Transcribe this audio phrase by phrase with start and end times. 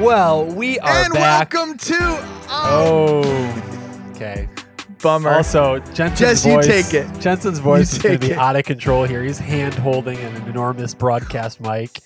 [0.00, 1.52] Well, we are and back.
[1.52, 1.94] welcome to.
[2.48, 4.48] Oh, okay.
[5.02, 5.28] bummer.
[5.30, 6.66] Also, Jensen's Jess, you voice.
[6.66, 7.20] take it.
[7.20, 8.38] Jensen's voice You is going to be it.
[8.38, 9.22] out of control here.
[9.22, 12.00] He's hand holding an enormous broadcast mic.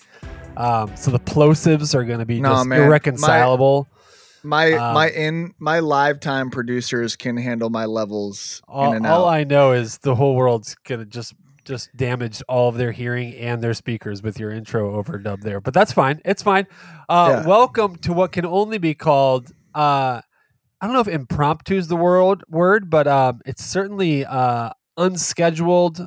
[0.57, 2.83] Um, so the plosives are going to be Nah, just man.
[2.83, 3.87] Irreconcilable.
[4.43, 9.07] my um, my in my live time producers can handle my levels all, in and
[9.07, 9.27] all.
[9.29, 13.35] I know is the whole world's going to just just damaged all of their hearing
[13.35, 15.61] and their speakers with your intro overdub there.
[15.61, 16.21] But that's fine.
[16.25, 16.67] It's fine.
[17.09, 17.47] Uh, Yeah.
[17.49, 19.51] Welcome to what can only be called.
[19.75, 20.21] Uh,
[20.81, 26.07] I don't know if impromptu is the word word, but um, it's certainly uh, unscheduled,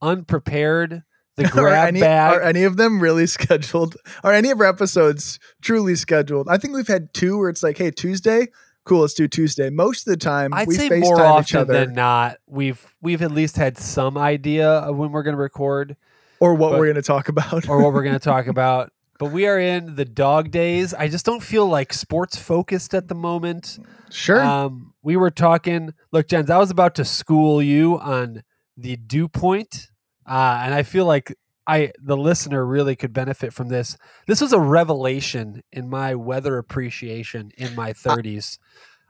[0.00, 1.02] unprepared.
[1.36, 2.34] The are, grab any, bag.
[2.36, 3.96] are any of them really scheduled?
[4.22, 6.48] Are any of our episodes truly scheduled?
[6.48, 8.48] I think we've had two where it's like, hey, Tuesday,
[8.84, 9.70] cool, let's do Tuesday.
[9.70, 11.20] Most of the time, I'd we say FaceTime more each
[11.54, 15.36] often other than not, we've we've at least had some idea of when we're going
[15.36, 15.96] to record.
[16.40, 17.68] or what but- we're going to talk about.
[17.68, 18.90] or what we're going to talk about.
[19.18, 20.92] But we are in the dog days.
[20.92, 23.78] I just don't feel like sports focused at the moment.
[24.10, 24.42] sure.
[24.44, 25.94] Um, we were talking.
[26.10, 28.42] Look, Jens, I was about to school you on
[28.76, 29.86] the dew point,
[30.28, 31.32] uh, and I feel like
[31.66, 33.96] I, the listener, really could benefit from this.
[34.26, 38.58] This was a revelation in my weather appreciation in my thirties.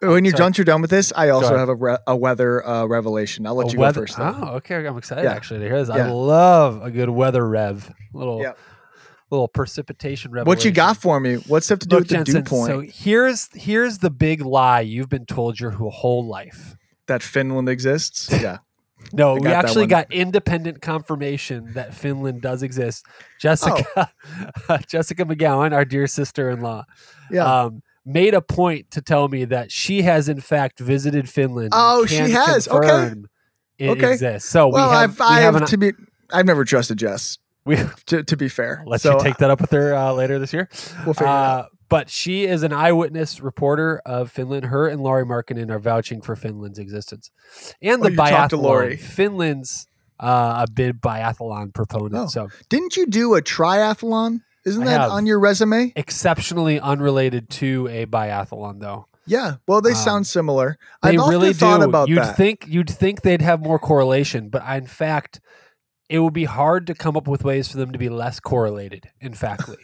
[0.00, 2.84] when you're once you're done with this, I also have a, re- a weather uh,
[2.86, 3.46] revelation.
[3.46, 4.16] I'll let you go first.
[4.16, 4.36] Though.
[4.40, 4.86] Oh, okay.
[4.86, 5.32] I'm excited Yeah.
[5.32, 5.90] actually to hear this.
[5.90, 7.92] I love a good weather rev.
[8.12, 8.52] Little, Yeah.
[9.30, 10.48] little precipitation revelation.
[10.48, 11.36] What you got for me?
[11.48, 12.66] What's up to do Look, with the Jensen, dew point?
[12.70, 16.76] so here's here's the big lie you've been told your whole life.
[17.08, 18.28] that Finland exists?
[18.30, 18.58] Yeah.
[19.12, 23.06] No, we actually got independent confirmation that Finland does exist.
[23.40, 24.10] Jessica
[24.88, 26.84] Jessica McGowan, our dear sister-in-law,
[27.30, 27.62] Yeah.
[27.64, 31.70] um, made a point to tell me that she has in fact visited Finland.
[31.72, 32.68] Oh, she has.
[32.68, 33.12] Okay.
[33.78, 34.12] It Okay.
[34.12, 34.48] exists.
[34.48, 35.92] So well, we have, I've, we I have have an, to be.
[36.30, 37.38] I've never trusted Jess.
[37.64, 40.38] we, To, to be fair, let so you take that up with her uh, later
[40.38, 40.68] this year.
[41.04, 41.64] We'll figure it out.
[41.64, 44.66] Uh, but she is an eyewitness reporter of Finland.
[44.66, 47.30] Her and Lauri Markkanen are vouching for Finland's existence
[47.82, 48.98] and Oh, the to biathlon.
[48.98, 49.86] Finland's
[50.20, 52.14] uh, a big biathlon proponent.
[52.14, 52.26] Oh.
[52.26, 54.40] So Didn't you do a triathlon?
[54.64, 55.92] Isn't I that on your resume?
[55.96, 59.08] exceptionally unrelated to a biathlon, though.
[59.26, 59.56] Yeah.
[59.66, 60.78] Well, they Um, sound similar.
[61.02, 61.84] They I've often really thought do.
[61.88, 62.36] about you'd that.
[62.36, 65.40] think you'd think they'd have more correlation, but in fact,
[66.08, 69.08] it would be hard to come up with ways for them to be less correlated.
[69.20, 69.76] In factly.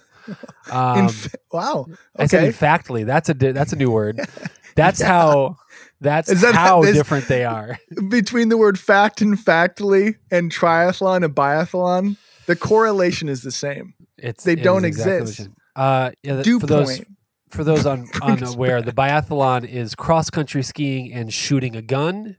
[0.71, 1.87] Um, fa- wow.
[2.17, 2.53] I said Okay.
[2.53, 3.05] infactly.
[3.07, 4.21] That's a di- that's a new word.
[4.77, 5.57] That's how
[6.01, 7.77] that's that- how is- different they are.
[8.09, 13.95] Between the word fact and factly and triathlon and biathlon, the correlation is the same.
[14.17, 15.39] It's They it don't exactly exist.
[15.39, 15.57] same.
[15.77, 17.09] Uh, yeah, Dew for those point.
[17.51, 22.37] for those un, unaware, the biathlon is cross country skiing and shooting a gun.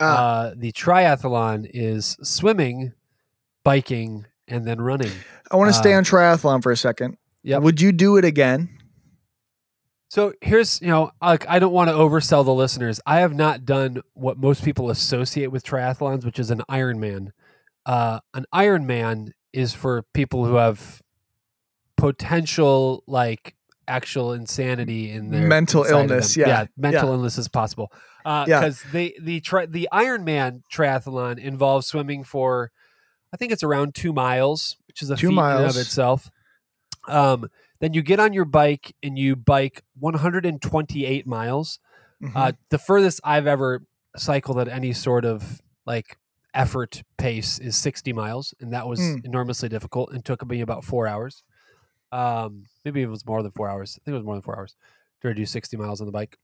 [0.00, 0.04] Ah.
[0.04, 2.92] Uh, the triathlon is swimming,
[3.64, 5.12] biking, and then running.
[5.50, 7.18] I want to stay uh, on triathlon for a second.
[7.44, 7.62] Yep.
[7.62, 8.68] Would you do it again?
[10.08, 13.00] So here's, you know, like I don't want to oversell the listeners.
[13.06, 17.28] I have not done what most people associate with triathlons, which is an Ironman.
[17.86, 21.00] Uh, an Ironman is for people who have
[21.96, 23.54] potential, like
[23.88, 26.48] actual insanity in their Mental illness, them.
[26.48, 27.14] yeah, mental yeah.
[27.14, 27.92] illness is possible.
[28.24, 28.60] Uh, Yeah.
[28.60, 32.70] because the the tri- the Ironman triathlon involves swimming for,
[33.32, 35.76] I think it's around two miles, which is a Two feat in and miles.
[35.76, 36.30] of itself.
[37.08, 37.48] Um,
[37.80, 41.78] then you get on your bike and you bike 128 miles.
[42.22, 42.32] Mhm.
[42.34, 43.82] Uh, the furthest I've ever
[44.16, 46.16] cycled at any sort of like
[46.54, 49.24] effort pace is 60 miles, and that was Mm.
[49.24, 51.42] enormously difficult and took me about four hours.
[52.12, 53.96] Um, maybe it was more than four hours.
[53.96, 54.76] I think it was more than four hours
[55.22, 56.36] to do 60 miles on the bike.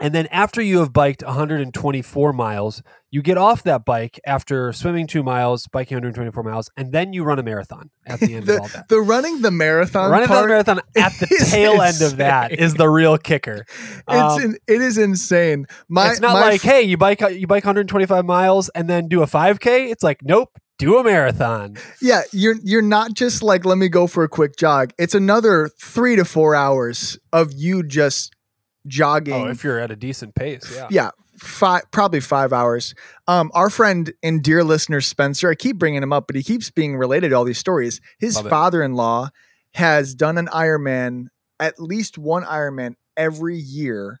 [0.00, 5.06] And then after you have biked 124 miles, you get off that bike after swimming
[5.06, 8.60] two miles, biking 124 miles, and then you run a marathon at the end of
[8.60, 8.88] all the, that.
[8.88, 12.88] the running the marathon Running the marathon at the tail end of that is the
[12.88, 13.66] real kicker.
[13.68, 15.66] it's Um, in, it is insane.
[15.88, 19.26] My, it's not like, hey, you bike you bike 125 miles and then do a
[19.26, 19.90] 5K.
[19.90, 21.76] It's like, nope, do a marathon.
[22.00, 24.92] Yeah, you're you're not just like let me go for a quick jog.
[24.98, 28.34] It's another three to four hours of you just
[28.86, 29.34] jogging.
[29.34, 30.88] Oh, if you're at a decent pace, yeah.
[30.90, 32.94] yeah, five probably five hours.
[33.26, 36.70] Um, our friend and dear listener Spencer, I keep bringing him up, but he keeps
[36.70, 38.00] being related to all these stories.
[38.18, 39.30] His Love father-in-law
[39.74, 41.26] has done an Ironman,
[41.58, 44.20] at least one Ironman every year.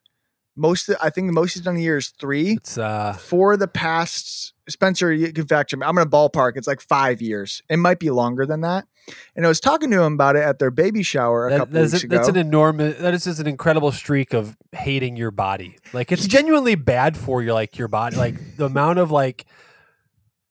[0.56, 2.52] Most, of, I think the most he's done a year is three.
[2.52, 5.86] It's uh, For the past, Spencer, you can fact check me.
[5.86, 6.56] I'm going to ballpark.
[6.56, 7.62] It's like five years.
[7.68, 8.86] It might be longer than that.
[9.34, 11.80] And I was talking to him about it at their baby shower a that, couple
[11.80, 12.16] weeks a- ago.
[12.16, 12.98] that's an enormous.
[12.98, 15.78] That is just an incredible streak of hating your body.
[15.92, 18.16] Like it's genuinely bad for your like your body.
[18.16, 19.46] Like the amount of like,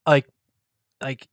[0.06, 0.28] like,
[1.02, 1.28] like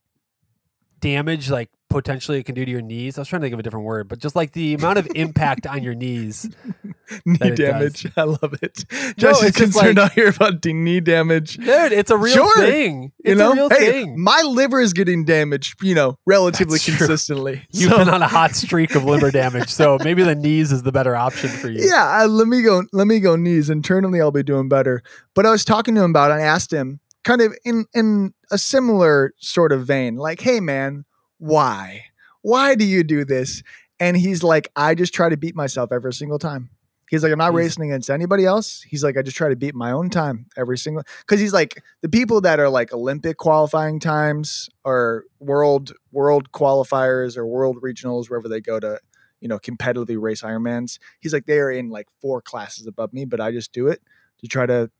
[1.00, 3.16] damage, like potentially it can do to your knees.
[3.16, 5.08] I was trying to think of a different word, but just like the amount of
[5.14, 6.48] impact on your knees.
[7.24, 7.58] knee it does.
[7.58, 8.06] damage.
[8.16, 8.84] I love it.
[9.22, 11.56] No, is concerned like- out here about the knee damage.
[11.56, 12.56] Dude, it's a real Sure.
[12.56, 13.12] thing.
[13.24, 14.20] You It's know, a real hey, thing.
[14.22, 15.82] my liver is getting damaged.
[15.82, 17.62] You know, relatively That's consistently.
[17.70, 20.92] You've been on a hot streak of liver damage, so maybe the knees is the
[20.92, 21.88] better option for you.
[21.88, 22.82] yeah, uh, let me go.
[22.92, 23.70] Let me go knees.
[23.70, 25.02] Internally, I'll be doing better.
[25.34, 26.30] But I was talking to him about.
[26.30, 30.60] it, I asked him, kind of in in a similar sort of vein, like, "Hey,
[30.60, 31.04] man,
[31.38, 32.04] why?
[32.42, 33.62] Why do you do this?"
[33.98, 36.70] And he's like, "I just try to beat myself every single time."
[37.08, 39.74] He's like, "I'm not racing against anybody else." He's like, "I just try to beat
[39.74, 44.00] my own time every single." Because he's like, the people that are like Olympic qualifying
[44.00, 48.98] times or world world qualifiers or world regionals, wherever they go to
[49.40, 50.98] you know, competitively race Ironmans.
[51.20, 54.02] He's like, they are in like four classes above me, but I just do it
[54.40, 54.90] to try to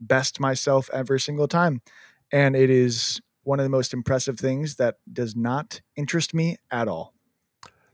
[0.00, 1.82] best myself every single time.
[2.32, 6.88] And it is one of the most impressive things that does not interest me at
[6.88, 7.14] all.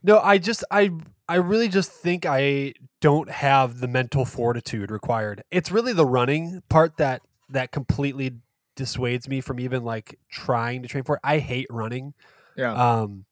[0.03, 0.91] No, I just I
[1.29, 5.43] I really just think I don't have the mental fortitude required.
[5.50, 8.37] It's really the running part that that completely
[8.77, 11.21] dissuades me from even like trying to train for it.
[11.25, 12.15] I hate running.
[12.56, 12.73] Yeah.
[12.73, 13.25] Um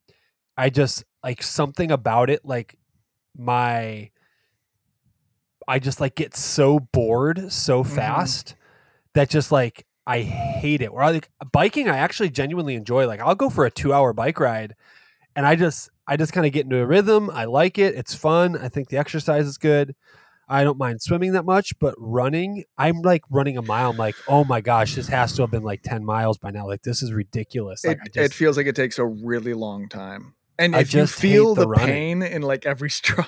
[0.56, 2.76] I just like something about it like
[3.36, 4.10] my
[5.68, 7.94] I just like get so bored so Mhm.
[7.94, 8.54] fast
[9.14, 10.92] that just like I hate it.
[10.92, 13.06] Where I like biking I actually genuinely enjoy.
[13.06, 14.74] Like I'll go for a 2-hour bike ride
[15.34, 17.30] and I just I just kind of get into a rhythm.
[17.30, 17.94] I like it.
[17.94, 18.56] It's fun.
[18.56, 19.94] I think the exercise is good.
[20.48, 23.90] I don't mind swimming that much, but running, I'm like running a mile.
[23.90, 26.68] I'm like, oh my gosh, this has to have been like 10 miles by now.
[26.68, 27.84] Like this is ridiculous.
[27.84, 30.34] it, Like it just, feels like it takes a really long time.
[30.56, 33.26] And I if you feel the the, pain in like every stride,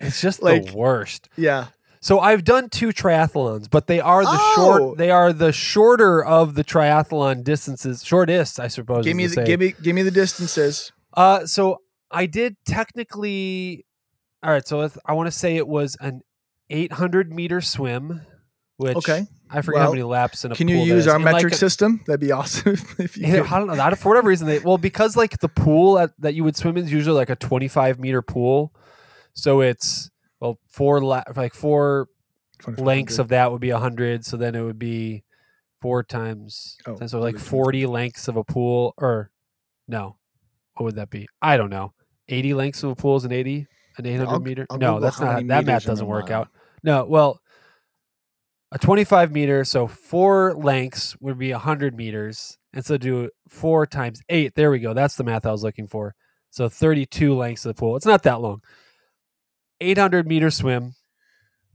[0.00, 1.28] it's just like- the worst.
[1.36, 1.68] yeah.
[2.06, 4.52] So I've done two triathlons, but they are the Oh!
[4.54, 4.96] short.
[4.98, 9.04] They are the shorter of the triathlon distances, shortest, I suppose.
[9.04, 10.92] Give me the give me give me the distances.
[11.14, 11.78] Uh, so
[12.12, 13.86] I did technically.
[14.40, 16.20] All right, so I want to say it was an
[16.70, 18.20] 800 meter swim,
[18.76, 19.26] which Okay.
[19.50, 20.58] I forget how many laps in a pool.
[20.58, 22.02] Can you use our And, like, metric a- system?
[22.06, 22.74] That'd be awesome.
[23.00, 23.26] if you.
[23.50, 23.82] I don't know.
[23.82, 26.76] I- For whatever reason, they well because like the pool at, that you would swim
[26.76, 28.72] in is usually like a 25 meter pool,
[29.34, 30.08] so it's
[30.46, 32.08] well four la- like four
[32.78, 35.24] lengths of that would be 100 so then it would be
[35.82, 39.30] four times Oh, so like 100 times 40 lengths of a pool or
[39.88, 40.16] no.
[40.74, 41.26] What would that be?
[41.40, 41.92] I don't know.
[42.28, 43.66] 80 lengths of a pool is an 80
[43.98, 44.66] an 800 I'll- meter?
[44.70, 46.40] I'll no that's not that math meters in a doesn't work mile.
[46.42, 46.48] out.
[46.82, 47.40] No well
[48.72, 54.20] a 25 meter so four lengths would be 100 meters and so do four times
[54.28, 54.54] eight.
[54.54, 54.92] There we go.
[54.94, 56.14] That's the math i was looking for.
[56.50, 57.96] So 32 lengths of the pool.
[57.96, 58.60] It's not that long
[59.80, 60.94] 800 meter swim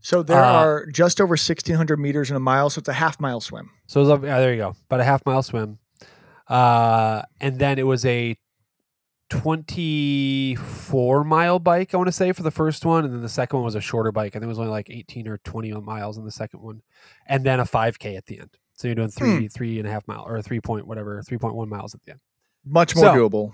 [0.04, 2.70] So there Uh, are just over 1,600 meters in a mile.
[2.72, 3.70] So it's a half mile swim.
[3.88, 5.78] So it was yeah, there you go, about a half mile swim,
[6.48, 8.36] uh, and then it was a
[9.30, 11.94] twenty-four mile bike.
[11.94, 13.82] I want to say for the first one, and then the second one was a
[13.82, 14.32] shorter bike.
[14.36, 16.82] I think it was only like eighteen or twenty miles in the second one,
[17.28, 18.50] and then a five k at the end.
[18.74, 21.56] So you're doing three, three and a half mile or three point whatever, three point
[21.56, 22.20] one miles at the end.
[22.66, 23.52] Much more So, doable.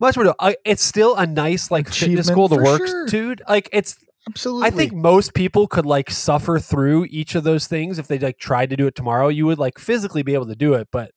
[0.00, 0.34] Much more.
[0.40, 3.06] I, uh, it's still a nice like fitness school to work, sure.
[3.06, 3.42] dude.
[3.48, 3.96] Like it's
[4.28, 4.66] Absolutely.
[4.66, 8.38] I think most people could like suffer through each of those things if they like
[8.38, 9.28] tried to do it tomorrow.
[9.28, 11.12] You would like physically be able to do it, but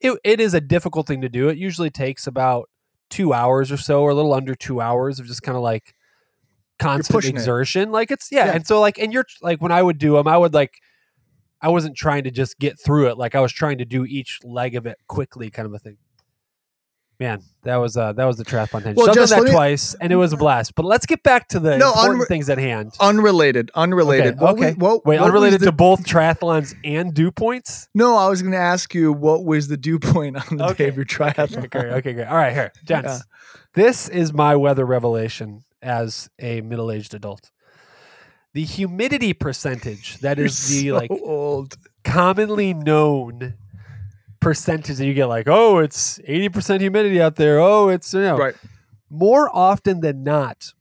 [0.00, 1.48] it, it is a difficult thing to do.
[1.48, 2.68] It usually takes about
[3.08, 5.94] two hours or so, or a little under two hours of just kind of like
[6.78, 7.38] constant pushing it.
[7.38, 7.90] exertion.
[7.90, 8.46] Like it's yeah.
[8.46, 8.52] Yeah.
[8.52, 10.72] and so like and you're like when I would do them, I would like
[11.62, 13.16] I wasn't trying to just get through it.
[13.16, 15.96] Like I was trying to do each leg of it quickly, kind of a thing.
[17.20, 18.96] Man, that was uh that was the triathlon thing.
[18.96, 20.74] Well, I've done that me- twice, and it was a blast.
[20.74, 22.92] But let's get back to the No, important unre- things at hand.
[23.00, 23.70] unrelated.
[23.76, 24.34] Unrelated.
[24.34, 24.66] Okay, What okay.
[24.70, 27.88] was- what- Wait, what unrelated the- to both triathlons and dew points?
[27.94, 30.88] No, I was going to ask you what was the dew point on the day
[30.88, 31.58] of your triathlon.
[31.58, 31.92] Okay, great.
[31.92, 32.26] Okay, great.
[32.26, 33.22] All right, here, gents.
[33.74, 37.52] This is my weather revelation as a middle-aged adult.
[38.54, 41.76] The humidity percentage that is You're the like old.
[42.04, 43.54] commonly known
[44.44, 47.58] percentage that you get like, oh, it's 80% humidity out there.
[47.60, 48.54] Oh, it's you know Right.
[49.10, 50.72] more often than not,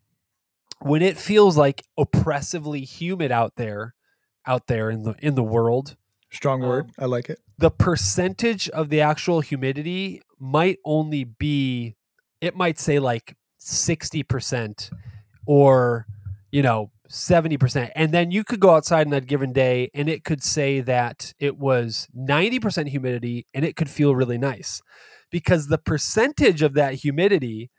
[0.81, 3.95] when it feels like oppressively humid out there,
[4.45, 5.95] out there in the in the world,
[6.31, 6.85] Strong word.
[6.85, 7.39] Um, I like it.
[7.57, 11.95] the percentage of the actual humidity might only be
[12.41, 14.91] it might say like 60%
[15.45, 16.05] or
[16.51, 20.23] you know 70% and then you could go outside on that given day and it
[20.23, 24.81] could say that it was 90% humidity and it could feel really nice
[25.29, 27.69] because the percentage of that humidity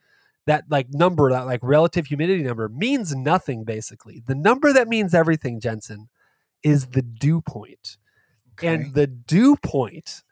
[0.46, 5.14] that like number that like relative humidity number means nothing basically the number that means
[5.14, 6.08] everything jensen
[6.62, 7.98] is the dew point
[8.56, 8.68] Okay.
[8.68, 10.22] and the dew point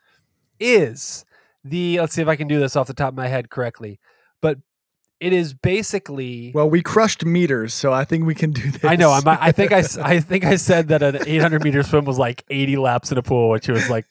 [0.60, 1.24] is
[1.64, 3.98] the let's see if I can do this off the top of my head correctly.
[4.40, 4.58] But
[5.22, 6.50] it is basically.
[6.52, 8.84] Well, we crushed meters, so I think we can do this.
[8.84, 9.12] I know.
[9.12, 12.44] I'm, I think I, I think I said that an 800 meter swim was like
[12.50, 14.04] 80 laps in a pool, which was like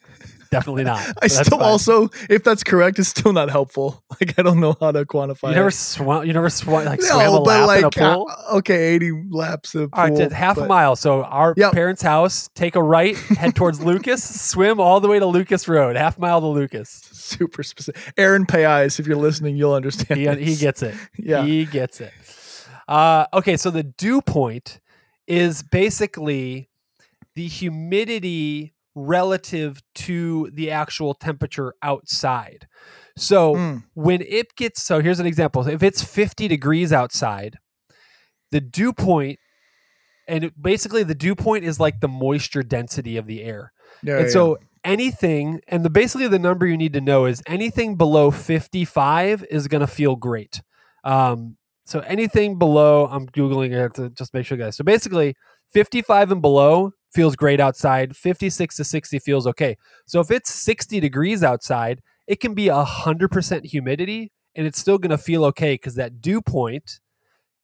[0.52, 1.00] definitely not.
[1.08, 1.66] I But still fine.
[1.68, 4.04] also, if that's correct, it's still not helpful.
[4.20, 5.48] Like I don't know how to quantify.
[5.48, 6.24] You never swam.
[6.26, 8.30] You never swam like swam a but lap like in a pool.
[8.30, 10.00] uh, okay, eighty laps of pool.
[10.00, 10.94] All right, half a mile.
[10.94, 11.72] So our Yep.
[11.72, 15.96] parents' house, take a right, head towards Lucas, swim all the way to Lucas Road,
[15.96, 16.90] half mile to Lucas.
[17.10, 18.00] Super specific.
[18.16, 20.20] Aaron Payais, if you're listening, you'll understand.
[20.38, 20.94] He, he gets it.
[21.18, 21.44] Yeah.
[21.44, 22.12] He gets it.
[22.86, 24.78] Uh, okay, so the dew point
[25.26, 26.68] is basically
[27.34, 32.66] the humidity relative to the actual temperature outside.
[33.16, 35.66] So Mm, when it gets so here's an example.
[35.66, 37.58] If it's 50 degrees outside
[38.50, 39.38] the dew point
[40.28, 43.72] and it- basically the dew point is like the moisture density of the air.
[44.02, 44.32] Yeah, and yeah.
[44.32, 49.44] so anything and the basically the number you need to know is anything below 55
[49.50, 50.60] is going to feel great.
[51.04, 54.76] Um, so anything below i'm googling it to just make sure guys.
[54.76, 55.34] So basically
[55.72, 58.16] 55 and below feels great outside.
[58.16, 59.76] 56 to 60 feels okay.
[60.06, 65.10] So if it's 60 degrees outside it can be 100% humidity and it's still going
[65.10, 67.00] to feel okay because that dew point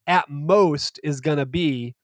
[0.06, 1.94] at most is going to be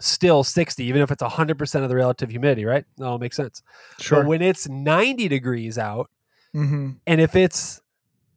[0.00, 2.84] still 60 even if it's 100% of the relative humidity right?
[2.98, 3.62] That all makes sense.
[4.00, 4.20] Sure.
[4.20, 6.10] but when it's 90 degrees out
[6.52, 7.80] hmm and if it's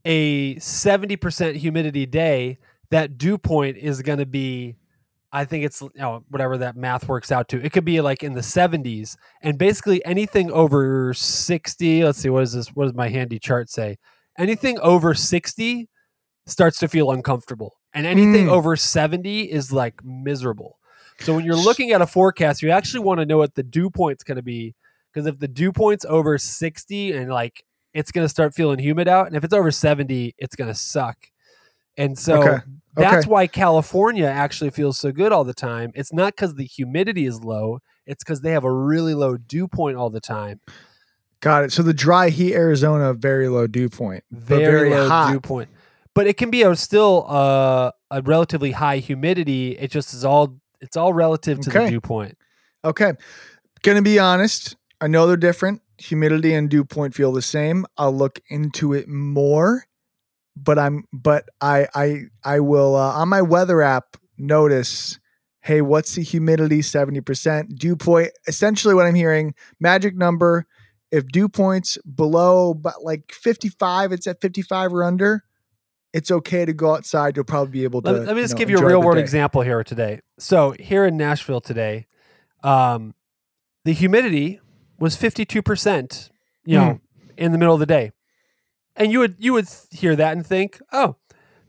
[0.06, 2.58] a 70% humidity day
[2.90, 4.76] that dew point is going to be
[5.32, 8.24] i think it's you know, whatever that math works out to it could be like
[8.24, 12.94] in the 70s and basically anything over 60 let's see what is this what does
[12.94, 13.98] my handy chart say
[14.38, 15.90] anything over 60
[16.46, 18.52] starts to feel uncomfortable and anything Mm.
[18.52, 20.78] over 70 is like miserable
[21.20, 23.90] so when you're looking at a forecast you actually want to know what the dew
[23.90, 24.74] point's going to be
[25.14, 29.08] because if the dew point's over 60 and like it's going to start feeling humid
[29.08, 31.18] out and if it's over 70 it's going to suck
[31.98, 32.58] and so Okay.
[32.98, 33.30] That's Okay.
[33.30, 37.42] why california actually feels so good all the time it's not because the humidity is
[37.44, 40.60] low it's because they have a really low dew point all the time
[41.40, 41.72] Got it.
[41.72, 45.32] So the dry heat Arizona, very low dew point, very, very low hot.
[45.32, 45.70] dew point
[46.16, 50.58] but it can be a still uh, a relatively high humidity it just is all
[50.82, 52.38] it's all relative to the dew point
[52.86, 53.14] Okay.
[53.84, 54.76] Gonna be honest.
[55.02, 55.82] I know they're different.
[56.00, 57.86] Humidity and dew point feel the same.
[57.98, 59.86] I'll look into it more,
[60.64, 65.20] but I'm but I I I will uh, on my weather app notice.
[65.62, 66.82] Hey, what's the humidity?
[66.82, 67.78] Seventy percent.
[67.78, 68.32] Dew point.
[68.48, 70.66] Essentially, what I'm hearing, magic number.
[71.12, 75.44] If dew points below, but like 55, it's at 55 or under.
[76.12, 77.38] It's okay to go outside.
[77.38, 78.12] You'll probably be able to.
[78.12, 79.22] let, let me just know, give you a real world day.
[79.22, 82.08] example here today so here in nashville today
[82.64, 83.14] um,
[83.86, 84.60] the humidity
[85.00, 86.30] was 52%
[86.66, 87.00] you know
[87.38, 88.12] in the middle of the day
[88.98, 91.16] and you would you would hear that and think oh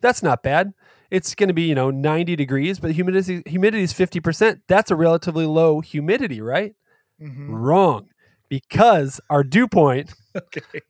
[0.00, 0.72] that's not bad
[1.10, 4.96] it's going to be you know 90 degrees but humidity humidity is 50% that's a
[4.96, 6.74] relatively low humidity right
[7.20, 7.46] Mhm.
[7.48, 8.08] wrong
[8.48, 10.80] because our dew point Okay.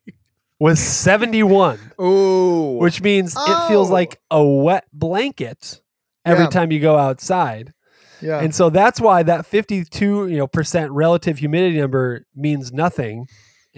[0.61, 2.79] was 71 Ooh.
[2.79, 3.95] which means it feels Oh.
[3.95, 5.81] like a wet blanket
[6.25, 6.51] every Yeah.
[6.51, 7.73] time you go outside
[8.21, 8.41] yeah.
[8.41, 13.27] and so that's why that 52 you know percent relative humidity number means nothing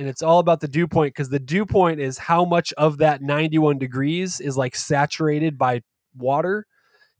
[0.01, 2.99] and it's all about the dew point because the dew point is how much of
[2.99, 5.83] that 91 degrees is like saturated by
[6.17, 6.67] water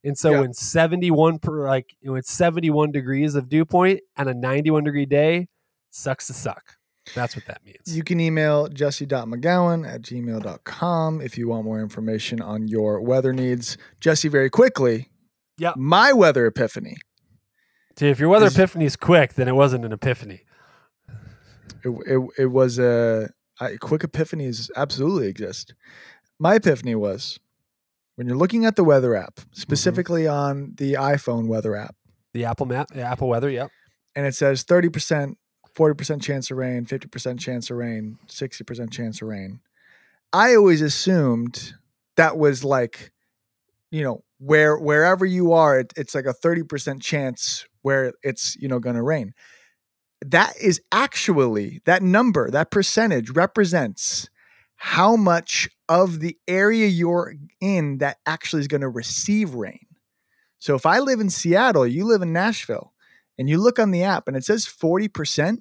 [0.03, 0.41] and so Yeah.
[0.41, 4.83] when 71 per like you know it's 71 degrees of dew point and a 91
[4.85, 5.47] degree day
[5.91, 6.77] sucks to suck
[7.15, 12.41] that's what that means You can email jesse.mcgowan at gmail.com if you want more information
[12.41, 13.77] on your weather needs.
[14.01, 15.09] Jesse, very quickly,
[15.59, 15.73] Yeah.
[15.77, 16.97] my weather epiphany.
[17.99, 20.43] See, if your weather is- epiphany is quick then it wasn't an epiphany
[21.85, 25.75] It, it, it was a, I quick epiphanies absolutely exist.
[26.39, 27.39] My epiphany was
[28.17, 29.61] when you're looking at the weather app, Mm-hmm.
[29.61, 31.95] specifically on the iPhone weather app,
[32.33, 33.71] the apple map the apple weather yep
[34.15, 35.35] and it says 30%,
[35.77, 39.61] 40% chance of rain, 50% chance of rain, 60% chance of rain.
[40.33, 41.75] I always assumed
[42.17, 43.13] that was like,
[43.91, 48.69] you know, where wherever you are, it, it's like a 30% chance where it's, you
[48.69, 49.33] know, going to rain.
[50.25, 54.29] That is actually that number, that percentage represents
[54.77, 59.87] how much of the area you're in that actually is going to receive rain.
[60.59, 62.93] So if I live in Seattle, you live in Nashville,
[63.39, 65.59] and you look on the app and it says 40%,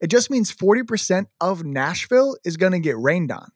[0.00, 3.50] it just means 40% of Nashville is going to get rained on.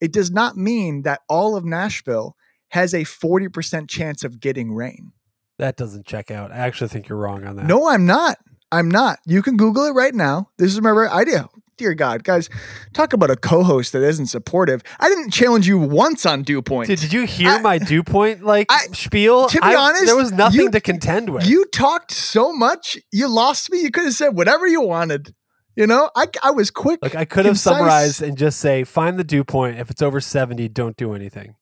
[0.00, 2.36] It does not mean that all of Nashville
[2.68, 5.12] has a 40% chance of getting rain.
[5.58, 8.38] that doesn't check out i actually think you're wrong on that No, I'm not.
[8.72, 9.18] I'm not.
[9.26, 10.48] You can Google it right now.
[10.58, 11.48] This is my right idea.
[11.76, 12.50] dear God, guys,
[12.92, 14.82] talk about a co-host that isn't supportive.
[15.00, 16.88] I didn't challenge you once on dew point.
[16.88, 19.48] Did, did you hear I- my dew point like I- spiel?
[19.48, 21.46] to be I- honest, there was nothing you- to contend with.
[21.46, 23.80] You talked so much, you lost me.
[23.80, 25.34] You could have said whatever you wanted.
[25.74, 26.98] You know, I, I was quick.
[27.00, 29.78] like I could have summarized and just say, find the dew point.
[29.78, 31.54] If it's over seventy, don't do anything.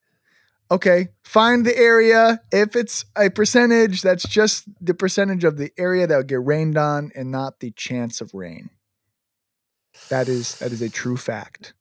[0.71, 2.41] Okay, find the area.
[2.53, 6.77] If it's a percentage, that's just the percentage of the area that will get rained
[6.77, 8.71] on and not the chance of rain.
[10.11, 11.75] That is that is a true fact.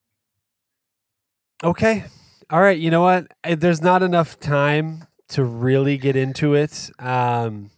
[1.63, 2.05] Okay.
[2.49, 2.77] All right.
[2.77, 3.27] You know what?
[3.43, 6.89] There's not enough time to really get into it.
[6.99, 7.71] Um,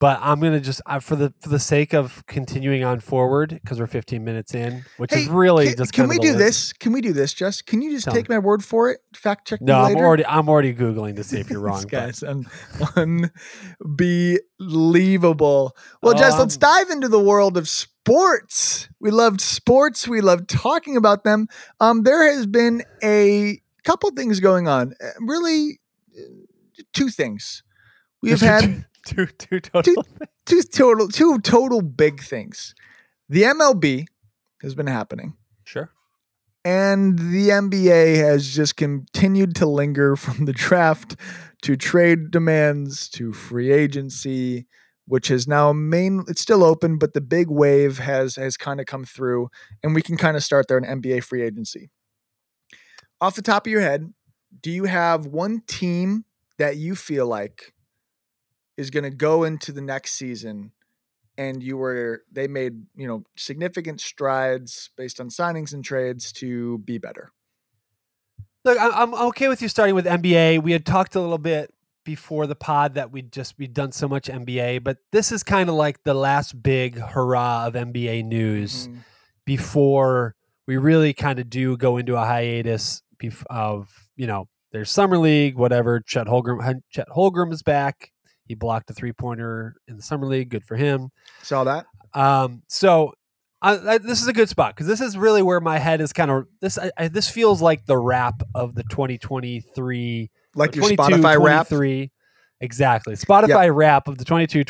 [0.00, 3.78] but I'm gonna just uh, for the for the sake of continuing on forward because
[3.78, 6.72] we're 15 minutes in, which is Hey, really Can, just can we do lit- this?
[6.72, 7.60] Can we do this, Jess?
[7.62, 9.00] Can you just Tell take my word for it?
[9.14, 11.84] Fact check me No, I'm already I'm already googling to see if you're wrong.
[11.84, 12.46] guy's un-
[14.58, 15.76] unbelievable.
[16.02, 18.88] Well, Jess, let's Um, dive into the world of sports.
[19.00, 20.08] We loved sports.
[20.08, 21.46] We loved talking about them.
[21.80, 24.94] Um, there has been a couple things going on.
[25.02, 25.80] Uh, Really,
[26.18, 26.22] uh,
[26.92, 27.62] two things.
[28.22, 30.04] We have had two, two total.
[30.46, 32.74] two total two total big things.
[33.28, 34.06] The MLB
[34.62, 35.90] has been happening Sure.
[36.64, 41.16] and the NBA has just continued to linger from the draft
[41.62, 44.66] to trade demands to free agency,
[45.06, 46.24] which is now main.
[46.28, 49.48] It's still open, but the big wave has has kind of come through,
[49.82, 51.90] and we can kind of start there in NBA free agency.
[53.20, 54.12] Off the top of your head,
[54.62, 56.24] do you have one team
[56.58, 57.72] that you feel like
[58.80, 60.72] is going to go into the next season?
[61.38, 66.78] And you were, they made, you know, significant strides based on signings and trades to
[66.78, 67.30] be better.
[68.64, 70.62] Look, I'm okay with you starting with NBA.
[70.62, 71.72] We had talked a little bit
[72.04, 75.68] before the pod that we'd just we'd done so much NBA, but this is kind
[75.70, 78.96] of like the last big hurrah of NBA news Mhm.
[79.46, 80.34] before
[80.66, 83.02] we really kind of do go into a hiatus
[83.48, 86.00] of you know there's summer league, whatever.
[86.00, 88.12] Chet Holmgren, Chet Holmgren is back.
[88.50, 90.48] He blocked a three pointer in the summer league.
[90.48, 91.12] Good for him.
[91.44, 91.86] Saw that.
[92.14, 93.14] Um, so
[93.62, 96.12] I, I, this is a good spot because this is really where my head is
[96.12, 96.76] kind of this.
[96.76, 101.68] I, I, this feels like the wrap of the 2023, Like your Spotify rap.
[101.68, 102.10] 23
[102.60, 104.64] Exactly, Spotify wrap of the 22-23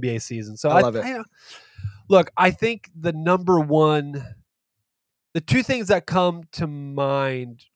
[0.00, 0.56] NBA season.
[0.56, 1.04] So I love it.
[1.04, 1.22] I-
[2.08, 4.24] look, I think the number one,
[5.34, 7.66] the two things that come to mind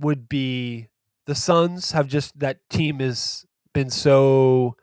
[0.00, 0.88] would be
[1.26, 4.76] the Suns have just that team has been so.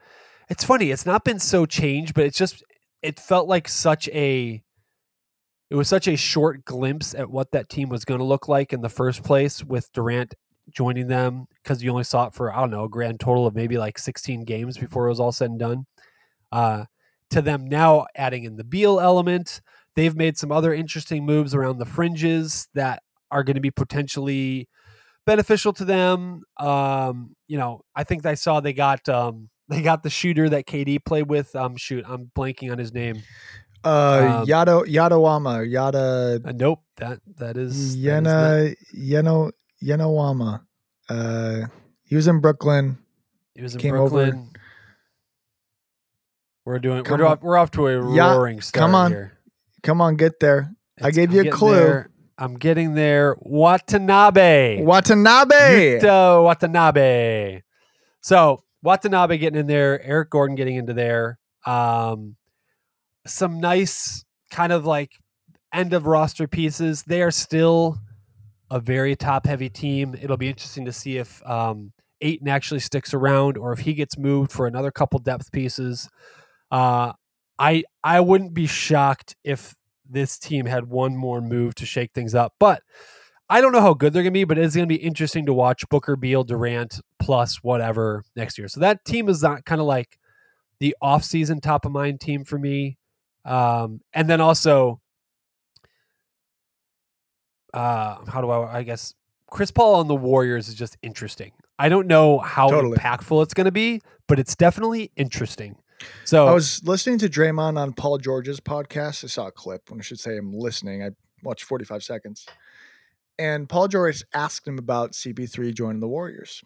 [0.49, 0.91] It's funny.
[0.91, 2.63] It's not been so changed, but it's just
[3.01, 4.63] it felt like such a
[5.69, 8.73] it was such a short glimpse at what that team was going to look like
[8.73, 10.33] in the first place with Durant
[10.71, 13.55] joining them because you only saw it for I don't know a grand total of
[13.55, 15.85] maybe like 16 games before it was all said and done.
[16.51, 16.85] Uh,
[17.29, 19.61] to them now adding in the Beal element,
[19.95, 24.67] they've made some other interesting moves around the fringes that are going to be potentially
[25.29, 26.41] beneficial to them.
[26.57, 30.65] Um, you know, I think I saw they got um, they got the shooter that
[30.65, 31.55] KD played with.
[31.55, 33.21] Um, shoot, I'm blanking on his name.
[33.83, 40.61] Uh, Um, Yada Yadawama Yada Uh, nope, that that is that is Yena Yeno Yenawama.
[41.07, 41.67] Uh,
[42.03, 42.97] he was in Brooklyn.
[43.55, 44.49] It was in came over- Brooklyn.
[46.65, 47.03] We're doing.
[47.03, 47.31] Come We're on.
[47.31, 49.11] off, we're off to a Yeah, roaring start come on.
[49.11, 49.33] here.
[49.81, 50.75] Come on, get there.
[51.01, 51.73] I gave I'm you a clue.
[51.73, 52.09] there.
[52.39, 53.35] I'm getting there.
[53.41, 54.81] Watanabe.
[54.81, 55.99] Watanabe.
[55.99, 57.61] Yuta Watanabe.
[58.21, 60.01] So Watanabe getting in there.
[60.01, 61.37] Eric Gordon getting into there.
[61.65, 62.37] Um,
[63.27, 65.11] some nice kind of like
[65.73, 67.03] end of roster pieces.
[67.03, 67.97] They are still
[68.71, 70.15] a very top heavy team.
[70.19, 74.17] It'll be interesting to see if um, Ayton actually sticks around or if he gets
[74.17, 76.09] moved for another couple depth pieces.
[76.71, 77.11] Uh,
[77.57, 79.75] I I wouldn't be shocked if
[80.09, 82.81] this team had one more move to shake things up, but
[83.49, 84.43] I don't know how good they're going to be.
[84.43, 88.67] But it's going to be interesting to watch Booker, Beal, Durant plus whatever next year.
[88.67, 90.19] So that team is not kind of like
[90.79, 92.97] the off-season top of mind team for me.
[93.45, 95.01] Um, and then also,
[97.73, 98.79] uh, how do I?
[98.79, 99.13] I guess
[99.49, 101.51] Chris Paul on the Warriors is just interesting.
[101.79, 102.97] I don't know how Totally.
[102.97, 105.77] impactful it's going to be, but it's definitely interesting.
[106.23, 109.23] So I was listening to Draymond on Paul George's podcast.
[109.23, 109.89] I saw a clip.
[109.89, 111.09] When I should say I'm listening, I
[111.43, 112.45] watched 45 seconds.
[113.37, 116.63] And Paul George asked him about CP3 joining the Warriors.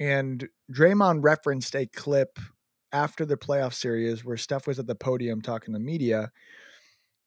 [0.00, 2.38] And Draymond referenced a clip
[2.92, 6.32] after the playoff series where Steph was at the podium talking to media.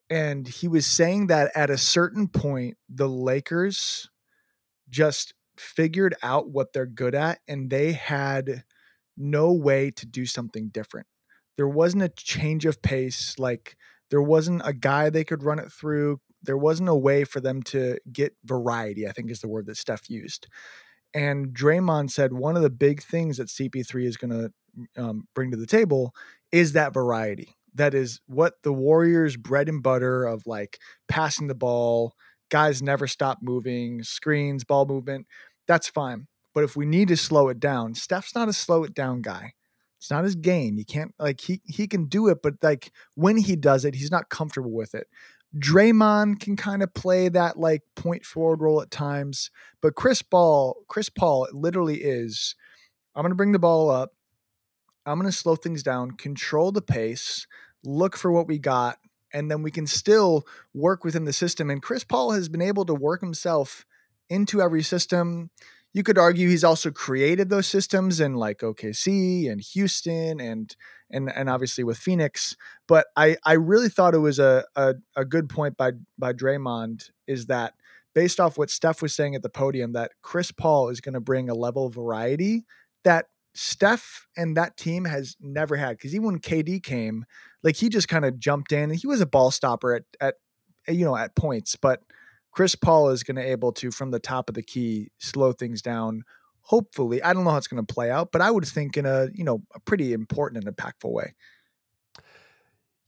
[0.09, 4.09] And he was saying that at a certain point, the Lakers
[4.89, 8.63] just figured out what they're good at and they had
[9.17, 11.07] no way to do something different
[11.57, 13.75] there wasn't a change of pace like
[14.09, 17.61] there wasn't a guy they could run it through there wasn't a way for them
[17.61, 19.07] to get variety.
[19.07, 20.47] I think is the word that Steph used.
[21.13, 25.51] And Draymond said one of the big things that CP3 is going to um, bring
[25.51, 26.13] to the table
[26.51, 27.55] is that variety.
[27.73, 32.13] That is what the Warriors' bread and butter of like passing the ball,
[32.49, 35.27] guys never stop moving, screens, ball movement.
[35.67, 36.27] That's fine.
[36.53, 39.53] But if we need to slow it down, Steph's not a slow it down guy.
[39.97, 40.77] It's not his game.
[40.77, 44.11] You can't like he he can do it, but like when he does it, he's
[44.11, 45.07] not comfortable with it.
[45.55, 49.49] Draymond can kind of play that like point forward role at times,
[49.81, 52.55] but Chris Paul, Chris Paul literally is
[53.15, 54.13] I'm going to bring the ball up.
[55.05, 57.47] I'm going to slow things down, control the pace,
[57.83, 58.97] look for what we got,
[59.33, 61.69] and then we can still work within the system.
[61.69, 63.85] And Chris Paul has been able to work himself
[64.29, 65.49] into every system.
[65.93, 70.75] You could argue he's also created those systems in like OKC and Houston and
[71.09, 72.55] and and obviously with Phoenix.
[72.87, 77.09] But I I really thought it was a a, a good point by by Draymond
[77.25, 77.73] is that
[78.13, 81.19] based off what Steph was saying at the podium that Chris Paul is going to
[81.19, 82.65] bring a level of variety
[83.03, 87.25] that Steph and that team has never had because even when KD came,
[87.63, 90.35] like he just kind of jumped in and he was a ball stopper at at
[90.87, 92.01] you know at points, but
[92.57, 95.79] Chris Paul is going to able to from the top of the key slow things
[95.79, 96.23] down.
[96.61, 99.05] Hopefully, I don't know how it's going to play out, but I would think in
[99.05, 101.35] a you know a pretty important and impactful way.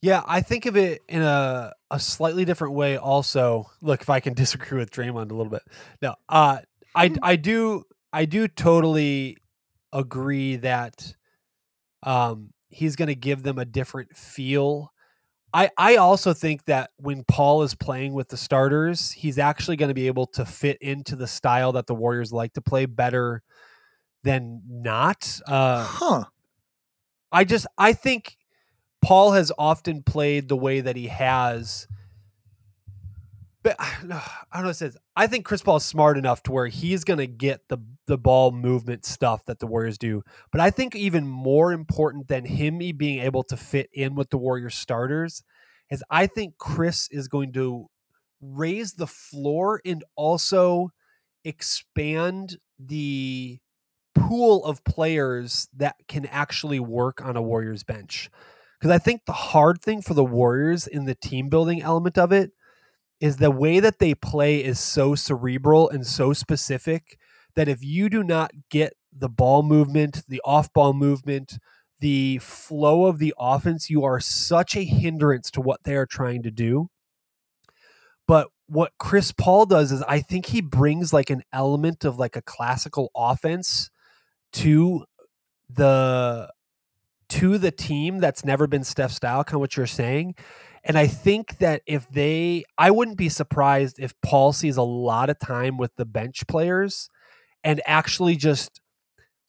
[0.03, 2.97] Yeah, I think of it in a a slightly different way.
[2.97, 5.63] Also, look if I can disagree with Draymond a little bit.
[5.99, 6.59] No, uh,
[6.93, 9.37] I I do I do totally
[9.91, 11.15] agree that
[12.03, 14.93] um, he's going to give them a different feel.
[15.53, 19.89] I, I also think that when Paul is playing with the starters, he's actually going
[19.89, 23.41] to be able to fit into the style that the Warriors like to play better
[24.23, 25.39] than not.
[25.47, 26.23] Uh, huh.
[27.31, 28.37] I just I think
[29.01, 31.87] Paul has often played the way that he has
[33.63, 34.97] but I don't know what it says.
[35.15, 37.77] I think Chris Paul is smart enough to where he's going to get the
[38.09, 40.23] the ball movement stuff that the Warriors do.
[40.51, 44.37] But I think even more important than him being able to fit in with the
[44.37, 45.43] Warriors starters
[45.91, 47.85] is I think Chris is going to
[48.41, 50.89] raise the floor and also
[51.45, 53.59] expand the
[54.15, 58.31] pool of players that can actually work on a Warriors bench.
[58.79, 62.31] Because I think the hard thing for the Warriors in the team building element of
[62.31, 62.53] it
[63.21, 67.19] is the way that they play is so cerebral and so specific
[67.59, 71.59] that if you do not get the ball movement, the off ball movement,
[71.99, 76.41] the flow of the offense, you are such a hindrance to what they are trying
[76.41, 76.87] to do.
[78.25, 82.37] But what Chris Paul does is I think he brings like an element of like
[82.37, 83.91] a classical offense
[84.53, 85.03] to
[85.69, 86.49] the
[87.27, 90.35] to the team that's never been Steph style, kind of what you're saying.
[90.85, 95.29] And I think that if they, I wouldn't be surprised if Paul sees a lot
[95.29, 97.09] of time with the bench players
[97.63, 98.81] and actually just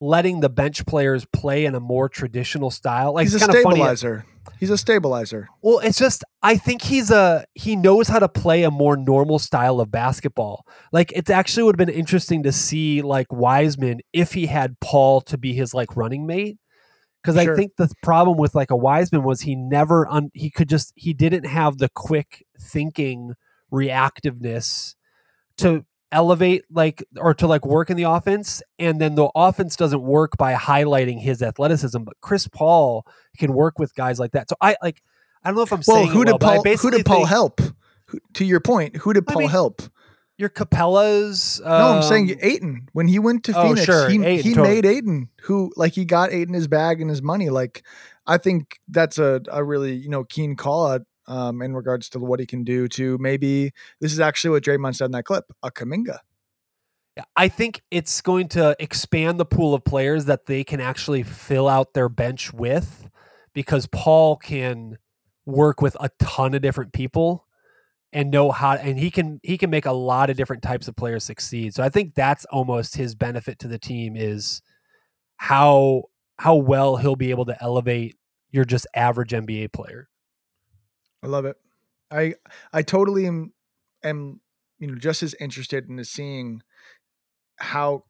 [0.01, 3.14] letting the bench players play in a more traditional style.
[3.14, 4.25] Like he's a stabilizer.
[4.59, 5.49] He's a stabilizer.
[5.62, 9.38] Well, it's just I think he's a he knows how to play a more normal
[9.38, 10.66] style of basketball.
[10.92, 15.20] Like it's actually would have been interesting to see like Wiseman if he had Paul
[15.23, 16.59] to be his like running mate
[17.23, 17.53] because sure.
[17.53, 20.92] I think the problem with like a Wiseman was he never un- he could just
[20.96, 23.35] he didn't have the quick thinking
[23.73, 24.94] reactiveness
[25.59, 30.03] to elevate like or to like work in the offense and then the offense doesn't
[30.03, 33.07] work by highlighting his athleticism but Chris Paul
[33.38, 35.03] can work with guys like that so I like
[35.44, 37.29] I don't know if I'm well, saying who did well, Paul who did Paul think,
[37.29, 37.61] help
[38.35, 39.83] to your point who did Paul I mean, help
[40.40, 42.88] your capellas Um, no, I'm saying um, Ayton.
[42.92, 44.09] When he went to oh, Phoenix, sure.
[44.09, 44.68] he, he totally.
[44.68, 47.51] made Ayton, who like he got Ayton his bag and his money.
[47.51, 47.85] Like,
[48.27, 52.18] I think that's a, a really you know keen call out um, in regards to
[52.18, 52.88] what he can do.
[52.88, 56.18] To maybe this is actually what Draymond said in that clip, a Kuminga.
[57.37, 61.68] I think it's going to expand the pool of players that they can actually fill
[61.68, 63.11] out their bench with,
[63.52, 64.98] because Paul can
[65.46, 67.46] work with a ton of different people
[68.12, 70.96] and know how and he can he can make a lot of different types of
[70.96, 71.74] players succeed.
[71.74, 74.62] So I think that's almost his benefit to the team is
[75.37, 76.04] how
[76.38, 78.16] how well he'll be able to elevate
[78.50, 80.10] your just average NBA player.
[81.22, 81.56] I love it.
[82.11, 82.35] I
[82.72, 83.52] I totally am
[84.02, 84.40] am
[84.78, 86.62] you know just as interested in seeing
[87.59, 88.04] how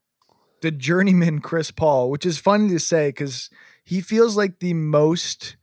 [0.63, 3.51] the journeyman Chris Paul, which is funny to say because
[3.85, 5.57] he feels like the most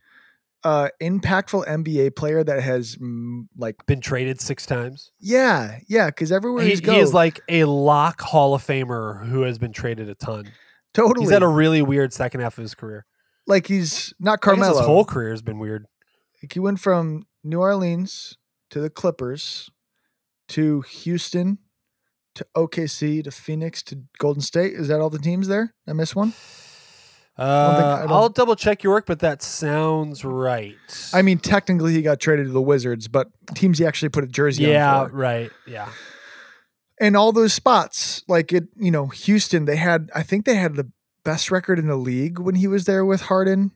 [0.64, 5.12] uh impactful NBA player that has mm, like been traded six times.
[5.20, 9.42] Yeah, yeah, because everywhere he, he's he is like a lock Hall of Famer who
[9.42, 10.50] has been traded a ton.
[10.94, 13.06] Totally, he's had a really weird second half of his career.
[13.46, 14.76] Like he's not Carmelo.
[14.76, 15.86] his whole career has been weird.
[16.42, 18.36] Like he went from New Orleans
[18.70, 19.70] to the Clippers,
[20.48, 21.58] to Houston
[22.34, 24.74] to OKC to Phoenix to Golden State.
[24.74, 25.74] Is that all the teams there?
[25.88, 26.32] I missed one.
[27.36, 30.76] Uh, I don't- I'll double check your work, but that sounds right.
[31.12, 34.28] I mean, technically he got traded to the Wizards, but teams he actually put a
[34.28, 35.16] jersey yeah, on for.
[35.16, 35.50] right.
[35.66, 35.88] Yeah.
[37.00, 40.74] And all those spots, like it, you know, Houston, they had I think they had
[40.74, 40.90] the
[41.24, 43.70] best record in the league when he was there with Harden.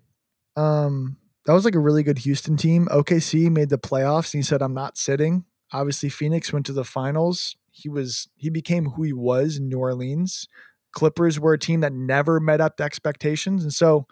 [0.56, 2.86] Um, that was like a really good Houston team.
[2.90, 5.44] OKC made the playoffs and he said, I'm not sitting.
[5.72, 7.56] Obviously, Phoenix went to the finals.
[7.70, 10.46] He was he became who he was in New Orleans.
[10.92, 13.62] Clippers were a team that never met up to expectations.
[13.62, 14.06] And so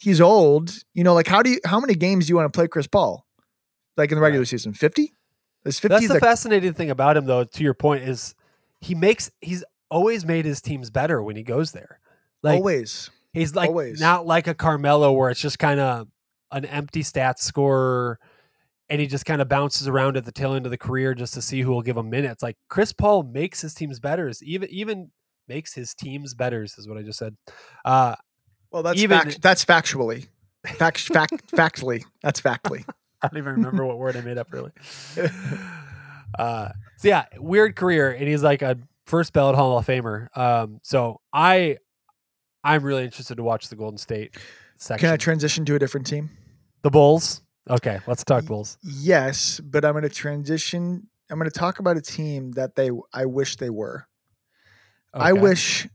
[0.00, 0.72] he's old.
[0.94, 2.86] You know, like how do you how many games do you want to play Chris
[2.88, 3.24] Paul?
[3.96, 4.48] Like in the regular Right.
[4.48, 4.72] season?
[4.72, 5.12] 50?
[5.64, 7.44] Is 50 That's the fascinating thing about him, though.
[7.44, 8.34] To your point, is
[8.80, 12.00] he makes he's always made his teams better when he goes there.
[12.42, 13.10] Like always.
[13.32, 14.00] he's like always.
[14.00, 16.08] not like a Carmelo where it's just kind of
[16.52, 18.18] an empty stats scorer,
[18.88, 21.34] and he just kind of bounces around at the tail end of the career just
[21.34, 22.42] to see who will give him minutes.
[22.42, 24.32] Like Chris Paul makes his teams better.
[24.42, 25.10] Even even
[25.46, 27.36] makes his teams better is what I just said.
[27.84, 28.14] Uh,
[28.70, 30.28] Well, that's Even- fact, that's factually.
[30.66, 32.04] Fact, fact, factly.
[32.22, 32.84] That's factly.
[33.22, 34.70] I don't even remember what word I made up really.
[36.38, 40.28] Uh, so yeah, weird career, and he's like a first ballot Hall of Famer.
[40.36, 41.78] Um, so I,
[42.62, 44.36] I'm really interested to watch the Golden State
[44.76, 45.06] section.
[45.06, 46.28] Can I transition to a different team?
[46.82, 47.42] The Bulls?
[47.68, 48.78] Okay, let's talk Bulls.
[48.82, 51.08] Yes, but I'm going to transition.
[51.30, 54.06] I'm going to talk about a team that they I wish they were.
[55.12, 55.88] I wish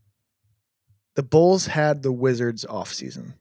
[1.15, 3.33] the Bulls had the Wizards offseason.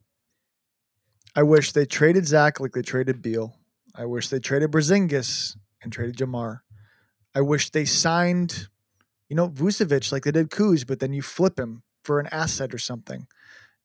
[1.34, 3.56] I wish they traded Zach like they traded Beal.
[3.94, 6.62] I wish they traded Porzingis and traded DeMar.
[7.34, 8.68] I wish they signed,
[9.28, 12.74] you know, Vucevic like they did Kuz, but then you flip him for an asset
[12.74, 13.26] or something.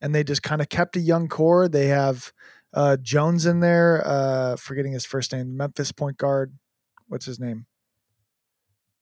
[0.02, 1.68] And they just kind of kept a young core.
[1.68, 2.32] They have
[2.74, 6.54] uh, Jones in there, uh, forgetting his first name, Memphis point guard.
[7.08, 7.66] What's his name?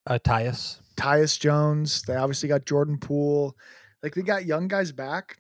[0.08, 0.80] uh, Tyus.
[0.96, 2.04] Tyus Jones.
[2.04, 3.56] They obviously got Jordan Poole.
[4.04, 5.38] Like they got young guys back.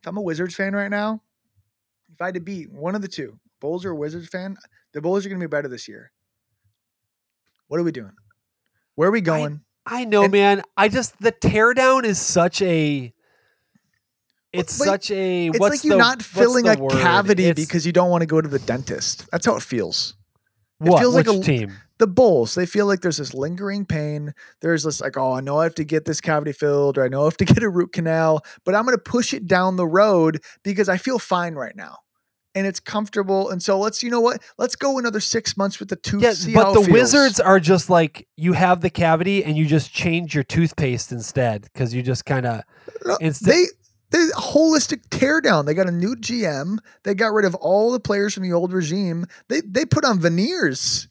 [0.00, 1.22] If I'm a Wizards fan right now,
[2.12, 4.56] if I had to be one of the two, Bulls or Wizards fan,
[4.92, 6.12] the Bulls are going to be better this year.
[7.66, 8.12] What are we doing?
[8.94, 9.62] Where are we going?
[9.86, 10.62] I know, And- man.
[10.76, 13.12] I just the teardown is such a.
[14.52, 15.46] It's but such a.
[15.48, 16.92] it's like you're the- not filling a word?
[16.92, 19.26] cavity It's- because you don't want to go to the dentist.
[19.30, 20.14] That's how it feels.
[20.80, 21.00] it what?
[21.00, 21.72] feels like Which a- team?
[21.98, 24.32] the Bulls, they feel like there's this lingering pain.
[24.62, 27.08] There's this like, oh, I know I have to get this cavity filled, or I
[27.08, 29.76] know I have to get a root canal, but I'm going to push it down
[29.76, 31.98] the road because I feel fine right now,
[32.54, 33.50] and it's comfortable.
[33.50, 34.42] And so let's, you know what?
[34.56, 36.22] Let's go another six months with the tooth.
[36.22, 36.88] Yeah, but the feels.
[36.88, 41.64] Wizards are just like you have the cavity and you just change your toothpaste instead
[41.72, 42.62] because you just kind of
[43.04, 43.66] No, instead.
[44.10, 45.66] They holistic teardown.
[45.66, 46.78] They got a new GM.
[47.04, 49.26] They got rid of all the players from the old regime.
[49.48, 51.08] They they put on veneers.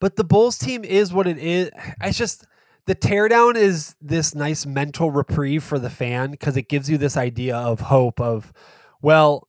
[0.00, 1.70] but the Bulls team is what it is.
[2.02, 2.46] It's just
[2.86, 7.16] the teardown is this nice mental reprieve for the fan because it gives you this
[7.16, 8.52] idea of hope of,
[9.02, 9.48] well,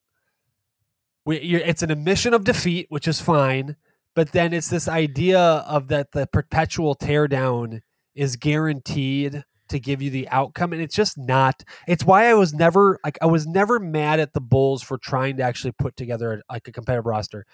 [1.25, 3.75] we, it's an admission of defeat, which is fine,
[4.15, 7.81] but then it's this idea of that the perpetual teardown
[8.15, 12.53] is guaranteed to give you the outcome and it's just not it's why i was
[12.53, 16.41] never like i was never mad at the bulls for trying to actually put together
[16.49, 17.45] like a competitive roster.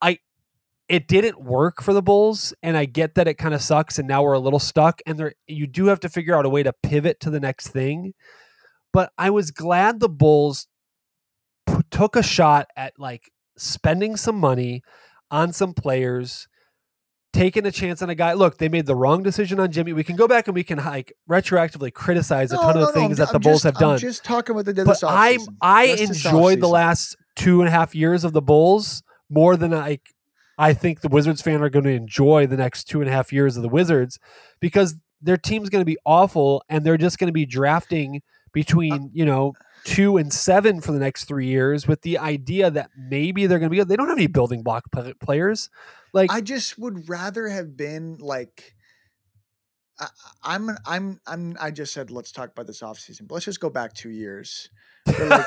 [0.00, 0.18] I
[0.88, 4.08] it didn't work for the bulls and i get that it kind of sucks and
[4.08, 6.62] now we're a little stuck and there you do have to figure out a way
[6.62, 8.14] to pivot to the next thing.
[8.92, 10.66] But i was glad the bulls
[11.66, 14.82] p- took a shot at like spending some money
[15.30, 16.48] on some players
[17.32, 18.32] taking a chance on a guy.
[18.32, 19.92] Look they made the wrong decision on jimmy.
[19.92, 22.94] We can go back and we can like retroactively criticize a No, ton no, of
[22.94, 23.92] no, things I'm- that the I'm bulls just- have done.
[23.94, 25.38] I'm just talking about the but I.
[25.60, 29.98] I enjoyed the last two and a half years of the Bulls more than I
[30.60, 33.32] I think the Wizards fan are going to enjoy the next two and a half
[33.32, 34.18] years of the Wizards
[34.58, 39.10] because their team's going to be awful and they're just going to be drafting between
[39.12, 39.52] you know
[39.84, 43.70] two and seven for the next three years with the idea that maybe they're going
[43.70, 44.84] to be they don't have any building block
[45.20, 45.70] players
[46.12, 48.74] like I just would rather have been like
[49.98, 50.08] I,
[50.42, 53.26] I'm I'm I'm I just said let's talk about this offseason.
[53.26, 54.70] But let's just go back two years.
[55.06, 55.46] Like,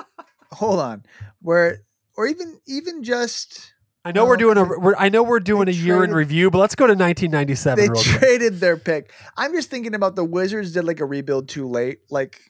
[0.52, 1.04] hold on.
[1.40, 1.82] Where
[2.16, 5.68] or even even just I know we're oh, doing a we're, I know we're doing
[5.68, 9.12] a year in review but let's go to 1997 they traded their pick.
[9.36, 12.00] I'm just thinking about the Wizards did like a rebuild too late.
[12.10, 12.40] Like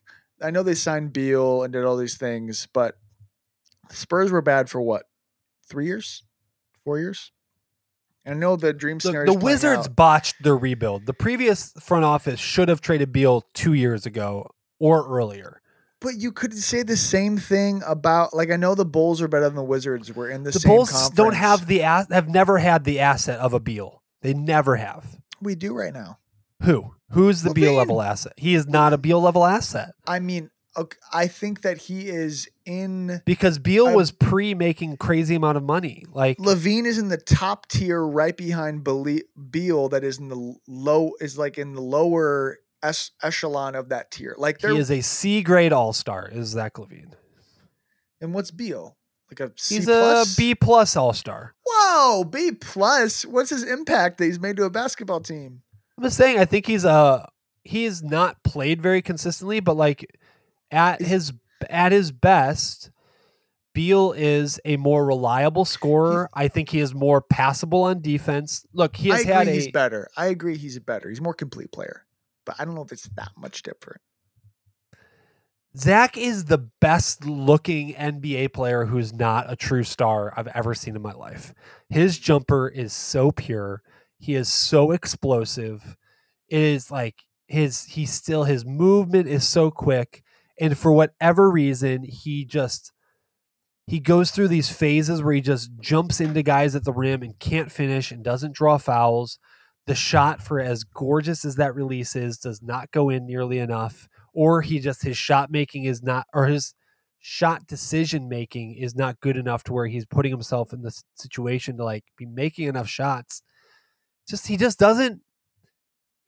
[0.42, 2.96] I know they signed Beal and did all these things, but
[3.88, 5.05] the Spurs were bad for what?
[5.68, 6.25] Three years?
[6.85, 7.31] Four years?
[8.25, 9.33] I know the dream the, scenario.
[9.33, 11.07] the Wizards botched their rebuild.
[11.07, 15.61] The previous front office should have traded Beal two years ago or earlier.
[16.01, 19.47] But you could say the same thing about like I know the Bulls are better
[19.47, 20.13] than the Wizards.
[20.13, 23.39] We're in the, The same Bulls don't have the ass have never had the asset
[23.39, 24.03] of a Beal.
[24.21, 25.19] They never have.
[25.41, 26.19] we do right now?
[26.63, 26.95] Who?
[27.11, 28.33] Who's the Beal level asset?
[28.37, 30.51] He is not a Beal level asset I mean,
[31.13, 33.21] I think that he is in.
[33.27, 36.05] because Beal was pre making crazy amount of money.
[36.13, 39.89] Like LaVine is in the top tier, right behind Beal.
[39.89, 44.35] That is in the low, is like in the lower es- echelon of that tier.
[44.39, 46.29] Like he is a C grade all star.
[46.29, 47.13] Is Zach LaVine?
[48.21, 48.97] and what's Beal?
[49.31, 50.35] Like a C He's plus?
[50.35, 51.55] a B plus all star.
[51.67, 53.25] Whoa, B plus.
[53.25, 55.63] What's his impact that he's made to a basketball team?
[55.97, 56.39] I'm just saying.
[56.39, 57.29] I think he's a
[57.65, 60.19] he's not played very consistently, but like
[60.73, 61.33] at Is- his
[61.71, 62.91] at his best,
[63.75, 66.29] Beal is a more reliable scorer.
[66.35, 68.67] I think he is more passable on defense.
[68.73, 70.09] Look, he I has agree had he's better.
[70.17, 71.09] I agree he's better.
[71.09, 72.05] He's a more complete player,
[72.45, 74.01] but I don't know if it's that much different.
[75.77, 80.95] Zach is the best looking NBA player who's not a true star I've ever seen
[80.97, 81.55] in my life.
[81.89, 83.83] His jumper is so pure.
[84.19, 85.97] He is so explosive.
[86.49, 90.23] It is like his he still his movement is so quick
[90.61, 92.93] and for whatever reason he just
[93.87, 97.38] he goes through these phases where he just jumps into guys at the rim and
[97.38, 99.38] can't finish and doesn't draw fouls.
[99.87, 104.09] The shot for as gorgeous as that release is does not go in nearly enough
[104.33, 106.75] or he just his shot making is not or his
[107.19, 111.77] shot decision making is not good enough to where he's putting himself in this situation
[111.77, 113.43] to like be making enough shots.
[114.29, 115.23] Just he just doesn't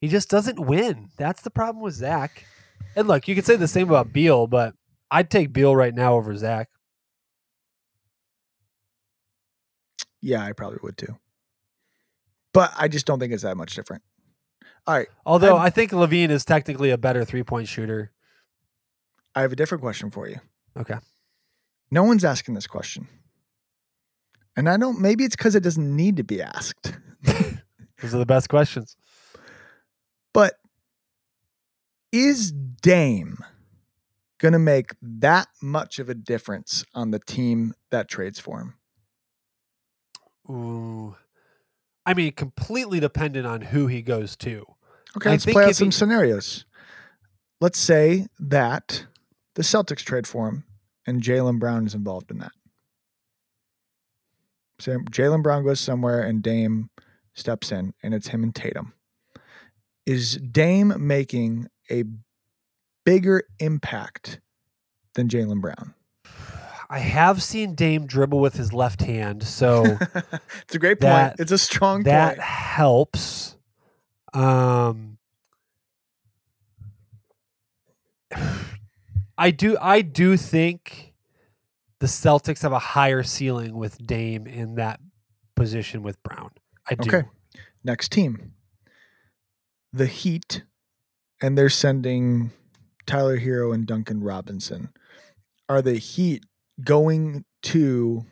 [0.01, 1.09] he just doesn't win.
[1.17, 2.45] That's the problem with zach
[2.95, 4.73] and look you could say the same about beal but
[5.11, 6.69] i'd take beal right now over zach
[10.21, 11.17] Yeah, I probably would too.
[12.51, 14.01] But I just don't think it's that much different.
[14.87, 18.11] All right, although I'm- i think LaVine is technically a better three-point shooter
[19.35, 20.39] I have a different question for you.
[20.77, 20.95] okay
[21.91, 23.07] No one's asking this question.
[24.57, 26.93] And I don't maybe it's because it doesn't need to be asked.
[27.23, 28.95] those are the best questions
[30.33, 30.53] But
[32.15, 33.37] is Dame
[34.39, 38.73] gonna make that much of a difference on the team that trades for him?
[40.49, 41.15] Ooh.
[42.05, 44.63] i mean completely dependent on who he goes to
[45.17, 46.65] Okay, I let's play out some he- scenarios.
[47.61, 49.05] Let's say that
[49.55, 50.65] the Celtics trade for him
[51.07, 52.51] and Jaylen Brown is involved in that.
[54.79, 56.89] So Jaylen Brown goes somewhere and Dame
[57.33, 58.91] steps in and it's him and Tatum.
[60.05, 62.03] Is Dame making a
[63.05, 64.39] bigger impact
[65.13, 65.93] than Jaylen Brown?
[66.89, 69.83] I have seen Dame dribble with his left hand, so
[70.61, 71.35] it's a great point.
[71.39, 72.41] it's a strong that point.
[72.41, 73.55] helps.
[74.33, 75.17] Um,
[79.37, 79.77] I do.
[79.81, 81.13] I do think
[81.99, 84.99] the Celtics have a higher ceiling with Dame in that
[85.55, 86.51] position with Brown.
[86.89, 87.09] I do.
[87.09, 87.27] Okay.
[87.83, 88.53] Next team.
[89.91, 90.63] The Heat,
[91.41, 92.51] and they're sending
[93.05, 94.89] Tyler Herro and Duncan Robinson.
[95.67, 96.45] Are the Heat
[96.83, 98.25] going to?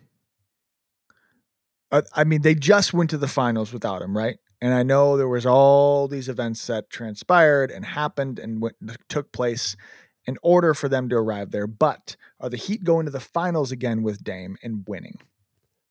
[1.91, 4.37] Uh, I mean, they just went to the finals without him, right?
[4.61, 8.77] And I know there was all these events that transpired and happened and went,
[9.09, 9.75] took place
[10.25, 11.67] in order for them to arrive there.
[11.67, 15.19] But are the Heat going to the finals again with Dame and winning?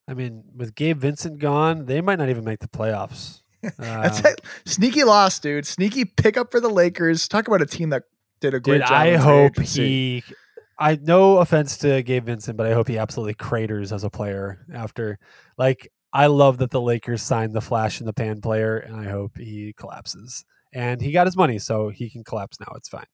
[0.08, 3.41] I mean, with Gabe Vincent gone, they might not even make the playoffs.
[3.78, 4.40] That's Um, it.
[4.64, 5.66] Sneaky loss, dude.
[5.66, 7.28] Sneaky pickup for the Lakers.
[7.28, 8.04] Talk about a team that
[8.40, 8.92] did a great Dude, job.
[8.92, 10.24] I hope he.
[10.78, 14.66] I no offense to Gabe Vincent, but I hope he absolutely craters as a player
[14.74, 15.18] after.
[15.56, 19.08] Like, I love that the Lakers signed the flash in the pan player, and I
[19.10, 20.44] hope he collapses.
[20.72, 22.72] And he got his money, so he can collapse now.
[22.76, 23.06] It's fine.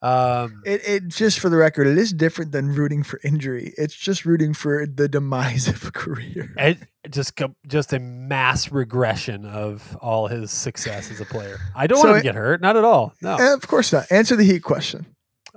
[0.00, 3.74] Um, It, it just for the record, it is different than rooting for injury.
[3.76, 6.54] It's just rooting for the demise of a career.
[6.58, 6.78] it
[7.10, 7.32] just
[7.66, 11.58] just a mass regression of all his success as a player.
[11.74, 13.12] I don't So want him it- to get hurt, not at all.
[13.20, 13.36] No.
[13.36, 14.06] Eh, of course not.
[14.12, 15.06] Answer the Heat question.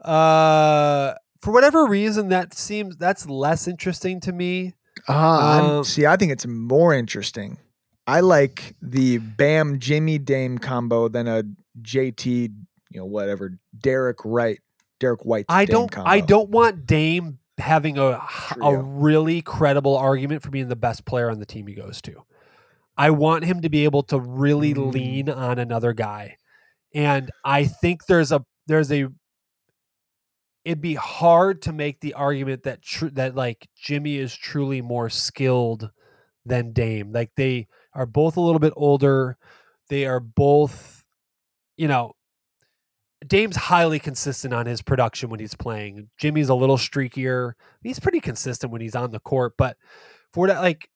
[0.04, 4.73] Uh, for whatever reason, that seems that's less interesting to me.
[5.08, 7.58] Ah, I'm- Um, see, I think it's more interesting.
[8.08, 11.44] I like the Bam Jimmy Dame combo than a
[11.81, 12.50] JT,
[12.92, 14.60] you know, whatever Derek Wright,
[15.00, 15.46] Derek White.
[15.50, 15.92] I Dame don't.
[15.92, 16.10] Combo.
[16.10, 18.21] I don't want Dame having a
[18.62, 22.15] a really credible argument for being the best player on the team he goes to.
[22.98, 24.94] I want him to be able to really Mm.
[24.94, 26.37] lean on another guy,
[26.94, 29.08] and I think there's a there's a.
[30.63, 35.10] It'd be hard to make the argument that tr- that like Jimmy is truly more
[35.10, 35.89] skilled
[36.46, 37.12] than Dame.
[37.12, 39.37] Like they are both a little bit older.
[39.89, 41.04] They are both,
[41.77, 42.13] you know,
[43.26, 46.10] Dame's highly consistent on his production when he's playing.
[46.17, 47.54] Jimmy's a little streakier.
[47.84, 49.78] He's pretty consistent when he's on the court, but
[50.34, 50.90] for that, like,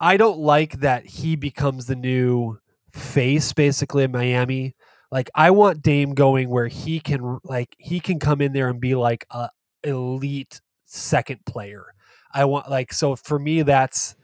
[0.00, 2.58] I don't like that he becomes the new
[2.92, 4.74] face basically in Miami.
[5.10, 8.80] Like I want Dame going where he can like he can come in there and
[8.80, 9.50] be like a
[9.84, 11.84] elite second player.
[12.32, 14.16] I want like so for me that's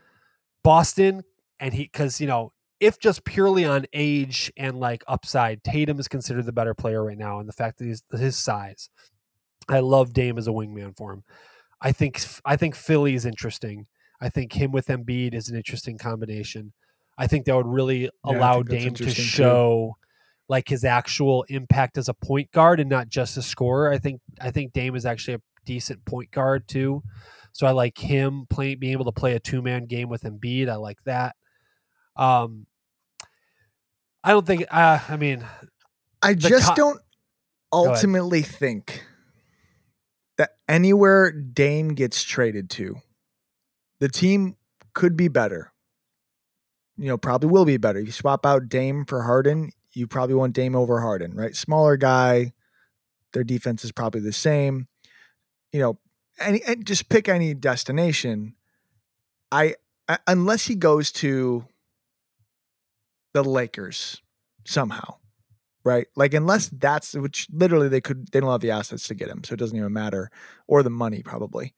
[0.64, 1.22] Boston
[1.60, 6.08] and he cuz you know if just purely on age and like upside Tatum is
[6.08, 8.90] considered the better player right now and the fact that he's his size.
[9.68, 11.24] I love Dame as a wingman for him.
[11.80, 13.86] I think I think Philly is interesting.
[14.20, 16.72] I think him with Embiid is an interesting combination.
[17.16, 19.28] I think that would really Yeah, allow Dame to interesting, too.
[19.28, 19.96] show
[20.48, 23.92] like his actual impact as a point guard and not just a scorer.
[23.92, 27.02] I think I think Dame is actually a decent point guard too.
[27.52, 30.68] So I like him playing being able to play a two man game with Embiid.
[30.68, 31.36] I like that.
[32.18, 32.66] Um
[34.24, 35.44] I don't think uh, I mean
[36.20, 37.00] I just co- don't
[37.72, 39.04] ultimately think
[40.36, 42.96] that anywhere Dame gets traded to,
[44.00, 44.56] the team
[44.94, 45.72] could be better.
[46.96, 48.00] You know, probably will be better.
[48.00, 51.54] You swap out Dame for Harden, you probably want Dame over Harden, right?
[51.54, 52.52] Smaller guy,
[53.32, 54.88] their defense is probably the same.
[55.72, 55.98] You know,
[56.40, 58.54] any and just pick any destination.
[59.50, 59.74] I,
[60.08, 61.64] I unless he goes to
[63.42, 64.20] the Lakers
[64.64, 65.16] somehow,
[65.84, 66.06] right?
[66.16, 69.44] Like unless that's which literally they could they don't have the assets to get him,
[69.44, 70.30] so it doesn't even matter,
[70.66, 71.74] or the money probably.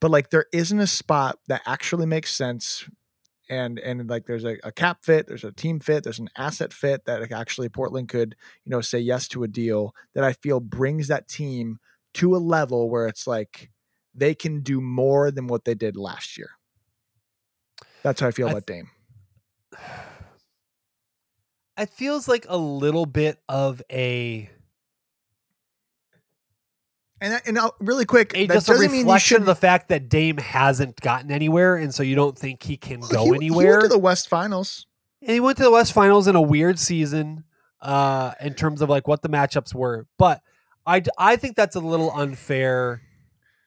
[0.00, 2.88] But like there isn't a spot that actually makes sense,
[3.48, 6.72] and and like there's a, a cap fit, there's a team fit, there's an asset
[6.72, 8.34] fit that actually Portland could
[8.64, 11.78] you know say yes to a deal that I feel brings that team
[12.14, 13.70] to a level where it's like
[14.14, 16.50] they can do more than what they did last year.
[18.02, 18.90] That's how I feel I about Dame.
[21.78, 24.50] it feels like a little bit of a
[27.20, 29.46] And and I'll, really quick, a that just a doesn't mean you reflection of should
[29.46, 33.08] the fact that Dame hasn't gotten anywhere, and so you don't think he can Well,
[33.08, 33.66] go he, anywhere.
[33.66, 34.86] He went to the West Finals.
[35.22, 37.44] and he went to the West Finals in a weird season,
[37.80, 40.06] uh, in terms of like what the matchups were.
[40.18, 40.42] But
[40.86, 43.00] I I think that's a little unfair.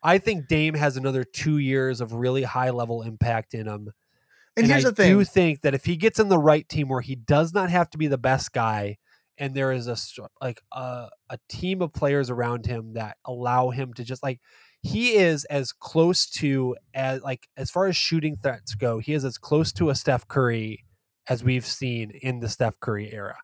[0.03, 3.91] I think Dame has another two years of really high level impact in him.
[4.59, 6.87] And, here's I the thing: do think that if he gets in the right team
[6.87, 8.97] where he does not have to be the best guy,
[9.37, 9.95] and there is a
[10.41, 14.39] like a, a team of players around him that allow him to just like
[14.81, 19.25] he is as close to as like as far as shooting threats go, he is
[19.25, 20.85] as close to a Steph Curry
[21.27, 23.37] as we've seen in the Steph Curry era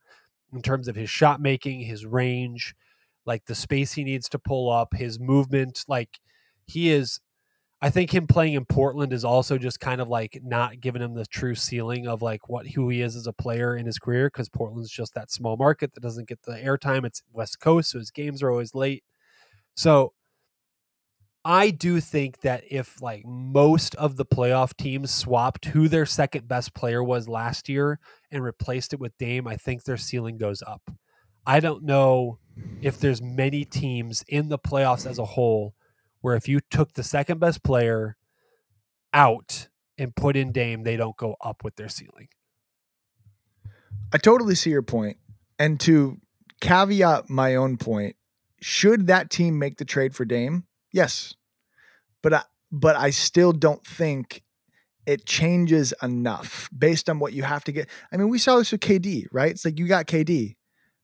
[0.53, 2.73] in terms of his shot making, his range,
[3.25, 6.19] like the space he needs to pull up, his movement, like
[6.65, 7.19] he is
[7.85, 11.13] I think him playing in Portland is also just kind of like not giving him
[11.13, 14.25] the true ceiling of like what who he is as a player in his career
[14.25, 17.05] because Portland's just that small market that doesn't get the airtime.
[17.05, 19.03] It's West Coast, so his games are always late.
[19.75, 20.13] So
[21.45, 26.47] I do think that if like most of the playoff teams swapped who their second
[26.47, 27.99] best player was last year
[28.31, 30.89] and replaced it with Dame, I think their ceiling goes up.
[31.45, 32.39] I don't know
[32.81, 35.75] if there's many teams in the playoffs as a whole
[36.25, 38.17] where if you took the second best player
[39.13, 42.29] out and put in Dame, they don't go up with their ceiling.
[44.11, 45.17] I totally see your point.
[45.59, 46.17] And to
[46.61, 48.15] caveat my own point,
[48.59, 50.63] should that team make the trade for Dame?
[50.91, 51.35] Yes.
[52.23, 54.41] But I, but I still don't think
[55.05, 57.87] it changes enough based on what you have to get.
[58.11, 59.51] I mean, we saw this with KD, right?
[59.51, 60.55] It's like you got KD,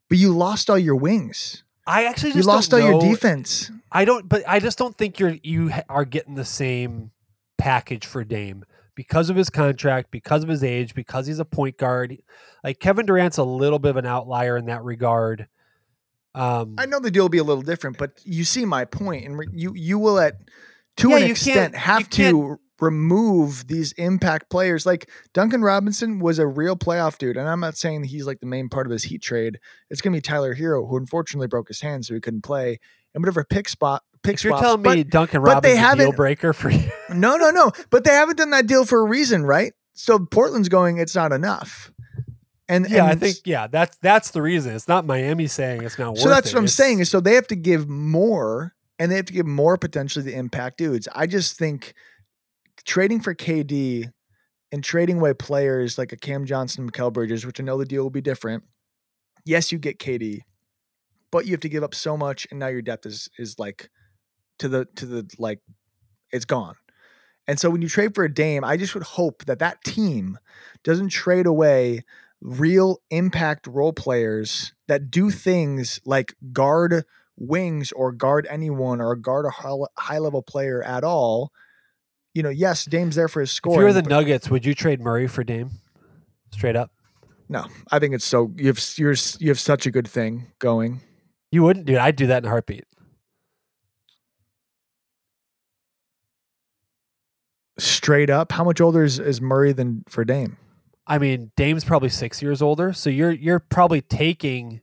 [0.09, 1.63] but you lost all your wings.
[1.91, 3.69] I actually You just lost all don't your know- defense.
[3.91, 7.11] I don't, but I just don't think you're you are getting the same
[7.57, 8.63] package for Dame
[8.95, 12.17] because of his contract, because of his age, because he's a point guard.
[12.63, 15.47] Like Kevin Durant's a little bit of an outlier in that regard.
[16.33, 19.25] Um, I know the deal will be a little different, but you see my point,
[19.25, 20.37] and you you will at
[20.97, 24.85] to Yeah, an extent have to remove these impact players.
[24.85, 28.39] Like Duncan Robinson was a real playoff dude, and I'm not saying that he's like
[28.39, 29.59] the main part of this Heat trade.
[29.89, 32.79] It's gonna be Tyler Herro, who unfortunately broke his hand, so he couldn't play.
[33.13, 36.03] And whatever pick spot, pick if you're spots, telling me Duncan but they Robinson's a
[36.05, 37.71] deal breaker for you, no, no, no.
[37.89, 39.73] But they haven't done that deal for a reason, right?
[39.93, 41.91] So Portland's going, it's not enough.
[42.69, 44.73] And yeah, I think yeah, that's that's the reason.
[44.73, 46.21] It's not Miami saying it's not worth it.
[46.21, 46.53] So that's it.
[46.55, 49.33] what I'm It's- saying is so they have to give more and they have to
[49.33, 51.07] give more potentially the impact dudes.
[51.15, 51.95] I just think
[52.85, 54.11] trading for KD
[54.71, 58.03] and trading away players like a Cam Johnson, Mikal Bridges, which I know the deal
[58.03, 58.63] will be different.
[59.43, 60.41] Yes, you get KD,
[61.31, 63.89] but you have to give up so much, and now your depth is is like
[64.59, 65.61] to the to the like
[66.31, 66.75] it's gone.
[67.47, 70.37] And so when you trade for a Dame, I just would hope that that team
[70.83, 72.05] doesn't trade away
[72.39, 77.03] real impact role players that do things like guard
[77.37, 79.51] wings or guard anyone or guard a
[79.97, 81.51] high level player at all.
[82.33, 83.73] You know, yes, Dame's there for his score.
[83.73, 85.71] If you were the Nuggets, would you trade Murray for Dame?
[86.51, 86.91] Straight up.
[87.49, 91.01] No, I think it's so you have you're you have such a good thing going.
[91.51, 91.97] You wouldn't, dude.
[91.97, 92.85] I'd do that in a heartbeat.
[97.77, 100.55] Straight up, how much older is, is Murray than for Dame?
[101.07, 104.79] I mean, Dame's probably six years older, so you're you're probably taking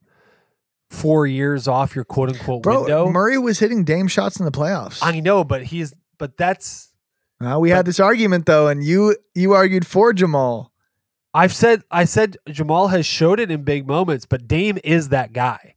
[0.90, 3.08] four years off your quote unquote Bro, window.
[3.10, 4.98] Murray was hitting Dame shots in the playoffs.
[5.02, 6.92] I know, but he's but that's
[7.40, 10.72] Uh, we but- had this argument though, and you you argued for Jamal.
[11.34, 15.32] I've said I said Jamal has showed it in big moments, but Dame is that
[15.32, 15.74] guy.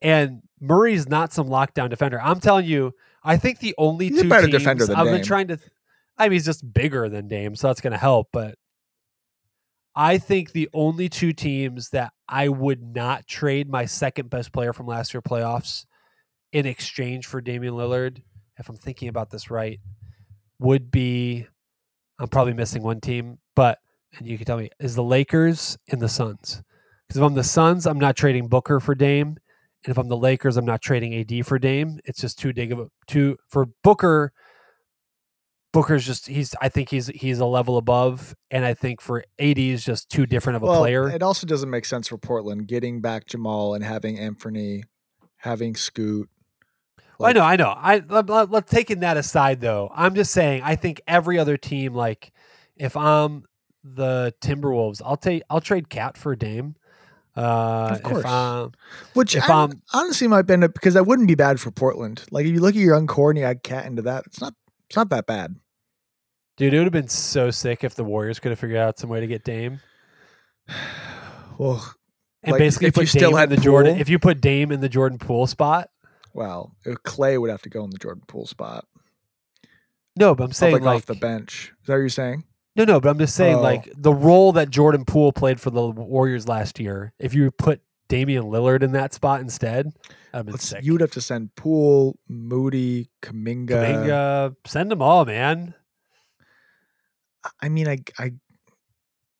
[0.00, 2.20] And Murray's not some lockdown defender.
[2.20, 5.14] I'm telling you, I think the only He's two better teams defender than I've Dame.
[5.16, 5.58] been trying to
[6.16, 8.56] I mean he's just bigger than Dame, so that's gonna help, but
[9.98, 14.72] I think the only two teams that I would not trade my second best player
[14.72, 15.86] from last year playoffs
[16.52, 18.22] in exchange for Damian Lillard,
[18.58, 19.80] if I'm thinking about this right,
[20.60, 21.48] would be
[22.20, 23.78] I'm probably missing one team, but
[24.16, 26.62] and you can tell me is the Lakers and the Suns.
[27.08, 29.36] Because if I'm the Suns, I'm not trading Booker for Dame,
[29.84, 31.98] and if I'm the Lakers, I'm not trading AD for Dame.
[32.04, 34.32] It's just too big of a too for Booker.
[35.72, 39.58] Booker's just he's I think he's he's a level above, and I think for AD
[39.58, 41.08] is just too different of a well, player.
[41.10, 44.84] it also doesn't make sense for Portland getting back Jamal and having Anthony,
[45.36, 46.28] having Scoot.
[47.18, 47.74] Well, I know, I know.
[47.76, 51.94] I let, let- taking that aside though, I'm just saying I think every other team,
[51.94, 52.32] like
[52.76, 53.44] if I'm
[53.84, 56.76] the Timberwolves, I'll take I'll trade KAT for Dame.
[57.36, 58.20] Uh, Of course.
[58.20, 58.72] If I'm,
[59.14, 62.24] Which If, I- um, honestly might bend up because that wouldn't be bad for Portland.
[62.30, 64.40] Like if you look at your young core and you add KAT into that, it's
[64.40, 64.54] not
[64.88, 65.56] it's not that bad.
[66.56, 69.10] dude, it would have been so sick if the Warriors could have figured out some
[69.10, 69.80] way to get Dame
[71.58, 71.84] Well,
[72.42, 73.92] and Like, basically if you put still Dame had in the Jordan.
[73.94, 74.00] Poole?
[74.00, 75.90] If you put Dame in the Jordan Poole spot,
[76.34, 78.84] well, uh, Clay would have to go in the Jordan Poole spot.
[80.16, 81.72] no, but I'm saying like, off the bench.
[81.80, 82.44] Is that what you're saying?
[82.76, 83.60] no, no, but I'm just saying Oh.
[83.62, 87.12] like the role that Jordan Poole played for the Warriors last year.
[87.18, 89.92] If you put Damian Lillard in that spot instead,
[90.32, 90.84] that'd been Let's, sick.
[90.84, 93.68] you would have to send Poole, Moody, Kaminga.
[93.68, 95.74] Kuminga, send them all, man.
[97.62, 98.32] I mean, I, I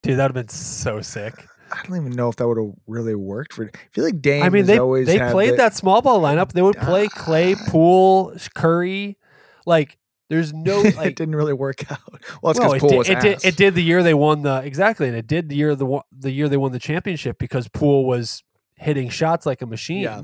[0.03, 1.35] Dude, that would have been so sick.
[1.71, 3.65] I don't even know if that would have really worked for.
[3.67, 4.43] I feel like Dame.
[4.43, 6.53] I mean, they always they played the- that small ball lineup.
[6.53, 7.65] They would play Clay, Ah.
[7.69, 9.19] Poole, Curry.
[9.67, 9.99] Like,
[10.31, 11.99] there's no it didn't really work out.
[12.43, 13.45] Well, it's well, because it, Poole did, was it did.
[13.45, 16.31] It did the year they won the exactly, and it did the year the the
[16.31, 18.43] year they won the championship because Poole was
[18.79, 20.03] hitting shots like a machine.
[20.03, 20.23] Yeah,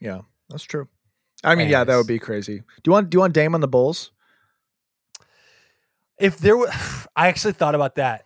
[0.00, 0.88] yeah, that's true.
[1.44, 2.58] I mean, yeah, that would be crazy.
[2.58, 4.12] Do you want do you want Dame on the Bulls?
[6.18, 6.70] If there were,
[7.16, 8.24] I actually thought about that.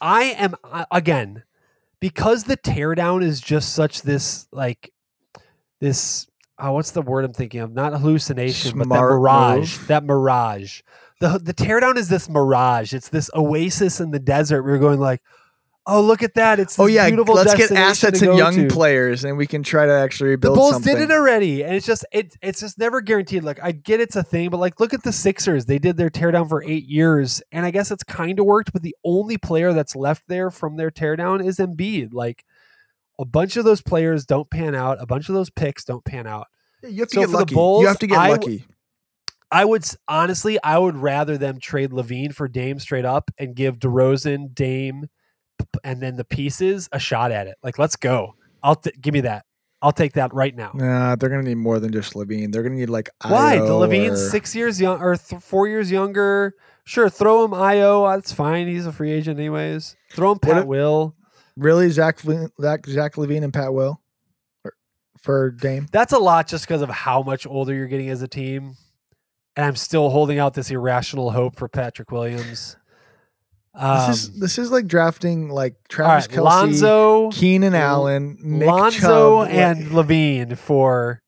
[0.00, 1.44] I am uh, again
[2.00, 4.92] because the teardown is just such this like
[5.80, 6.26] this.
[6.58, 7.72] Oh, what's the word I'm thinking of?
[7.72, 9.78] Not hallucination, but that mirage.
[9.78, 9.88] move.
[9.88, 10.82] That mirage.
[11.20, 12.92] The the teardown is this mirage.
[12.94, 14.62] It's this oasis in the desert.
[14.62, 15.22] We're going like,
[15.90, 16.58] oh look at that!
[16.58, 18.68] It's Oh yeah, beautiful let's get assets and young to.
[18.68, 20.94] players, and we can try to actually build The Bulls something.
[20.94, 23.44] did it already, and it's just it it's just never guaranteed.
[23.44, 25.66] Like I get it's a thing, but like look at the Sixers.
[25.66, 28.72] They did their teardown for eight years, and I guess it's kind of worked.
[28.72, 32.14] But the only player that's left there from their teardown is Embiid.
[32.14, 32.44] Like
[33.18, 34.96] a bunch of those players don't pan out.
[35.00, 36.46] A bunch of those picks don't pan out.
[36.82, 37.54] You have to So get lucky.
[37.54, 38.64] Bulls, you have to get I lucky.
[39.52, 43.78] I would honestly, I would rather them trade LaVine for Dame straight up and give
[43.78, 45.08] DeRozan, Dame,
[45.84, 47.56] and then the pieces a shot at it.
[47.62, 48.34] Like let's go.
[48.62, 49.44] I'll t- give me that.
[49.82, 50.72] I'll take that right now.
[50.74, 52.52] Nah, they're gonna need more than just LaVine.
[52.52, 53.56] They're gonna need like Why?
[53.56, 56.54] Ayo The LaVine's or- six years young or th- four years younger.
[56.84, 58.14] Sure, throw him Ayo.
[58.14, 58.66] That's uh, fine.
[58.66, 59.96] He's a free agent anyways.
[60.12, 61.14] Throw him What Pat if- Will.
[61.56, 64.00] Really, Zach, LaVine- Zach, Zach LaVine and Pat Will
[64.64, 64.74] Or-
[65.18, 65.86] for Dame.
[65.92, 68.76] That's a lot just because of how much older you're getting as a team.
[69.56, 72.76] And I'm still holding out this irrational hope for Patrick Williams.
[73.72, 78.68] Um, this is this is like drafting like Travis right, Kelce, Lonzo, Keenan Allen, Nick
[78.68, 81.22] Lonzo, Chubb, and like- LaVine for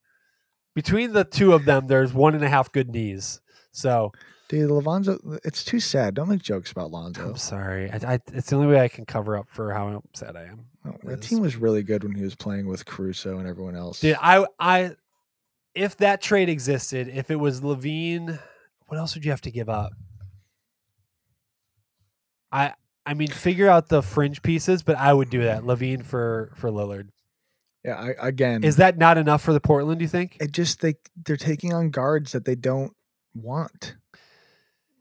[0.75, 1.87] between the two of them.
[1.87, 3.41] There's one and a half good knees.
[3.71, 4.11] So
[4.49, 5.19] dude, Lonzo.
[5.45, 6.15] It's too sad.
[6.15, 7.31] Don't make jokes about Lonzo.
[7.31, 7.91] I'm sorry.
[7.91, 10.67] I, I, it's the only way I can cover up for how upset I am.
[10.85, 14.01] Oh, that team was really good when he was playing with Caruso and everyone else.
[14.01, 14.97] Dude, I I
[15.75, 18.41] if that trade existed, if it was LaVine,
[18.89, 19.93] what else would you have to give up?
[22.53, 22.75] I
[23.05, 25.63] I mean, figure out the fringe pieces, but I would do that.
[25.63, 27.09] LaVine for for Lillard.
[27.85, 29.99] yeah, I, again, Is that not enough for the Portland?
[29.99, 30.37] Do you think?
[30.41, 32.93] it just they they're taking on guards that they don't
[33.35, 33.97] want.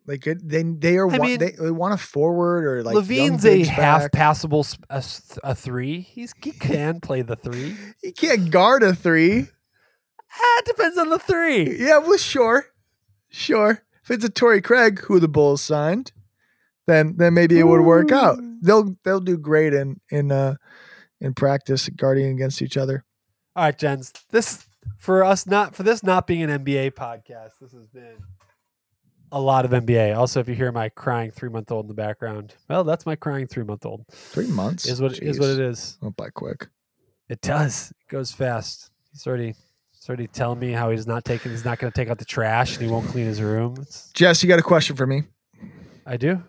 [0.08, 3.46] Like it, they they are I mean, they, they want a forward or like LaVine's
[3.46, 4.12] a bigs half back.
[4.12, 6.02] passable a three.
[6.02, 7.76] He's he can play the three.
[8.02, 9.48] He can't guard a three.
[10.34, 11.78] Ah, it depends on the three.
[11.78, 12.66] Yeah, well, sure,
[13.30, 13.84] sure.
[14.04, 16.14] If it's a Torrey Craig who the Bulls signed,
[16.88, 18.40] then then maybe it would work out.
[18.62, 20.56] They'll they'll do great in in uh
[21.20, 23.06] in practice guarding against each other.
[23.56, 24.14] All right, Jens.
[24.30, 24.66] This
[24.98, 27.60] for us not for this not being an NBA podcast.
[27.60, 28.18] This has been
[29.32, 30.18] a lot of NBA.
[30.18, 33.16] Also, if you hear my crying three month old in the background, well, that's my
[33.16, 34.06] crying three month old.
[34.10, 35.54] Three months Is what is what Jeez.
[35.54, 35.98] it is.
[36.02, 36.68] Went by quick.
[37.30, 37.92] It does.
[37.92, 38.90] It goes fast.
[39.12, 39.56] He's already
[39.92, 42.26] he's already telling me how he's not taking he's not going to take out the
[42.26, 43.76] trash and he won't clean his room.
[43.82, 45.24] It's, Jess, you got a question for me?
[46.06, 46.42] I do.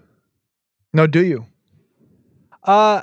[0.93, 1.47] No, do you?
[2.62, 3.03] Uh,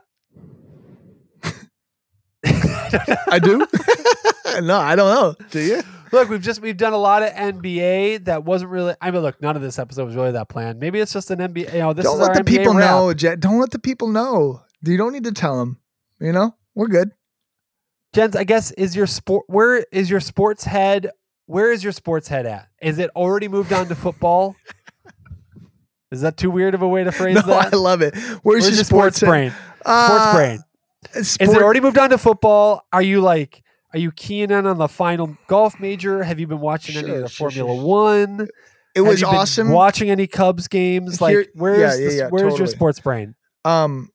[2.44, 3.58] I do.
[4.62, 5.36] no, I don't know.
[5.50, 5.82] Do you?
[6.12, 8.96] Look, we've just we've done a lot of NBA that wasn't really.
[9.02, 10.80] I mean, look, none of this episode was really that planned.
[10.80, 11.74] Maybe it's just an NBA.
[11.74, 13.14] You know, this don't let the NBA people know.
[13.14, 14.62] Don't let the people know.
[14.82, 15.80] You don't need to tell them.
[16.20, 17.12] You know, we're good.
[18.14, 19.46] Jens, I guess is your sport.
[19.48, 21.12] Where is your sports head?
[21.46, 22.68] Where is your sports head at?
[22.82, 24.56] Is it already moved on to football?
[26.12, 27.74] is that too weird of a way to phrase No, that?
[27.74, 28.16] I love it.
[28.16, 29.52] Where's, Where's your your sports brain?
[29.52, 30.60] Sports Uh, brain.
[31.24, 32.84] sport- Is it already moved on to football?
[32.92, 33.64] Are you like?
[33.94, 36.22] Are you keying in on the final golf major?
[36.24, 37.86] Have you been watching any of the sure, Formula sure.
[37.86, 38.42] One?
[38.96, 39.70] It Have was awesome.
[39.70, 41.22] Watching any Cubs games?
[41.22, 43.36] Like, where's yeah, the- yeah, yeah, where's your sports brain?
[43.66, 44.12] Um,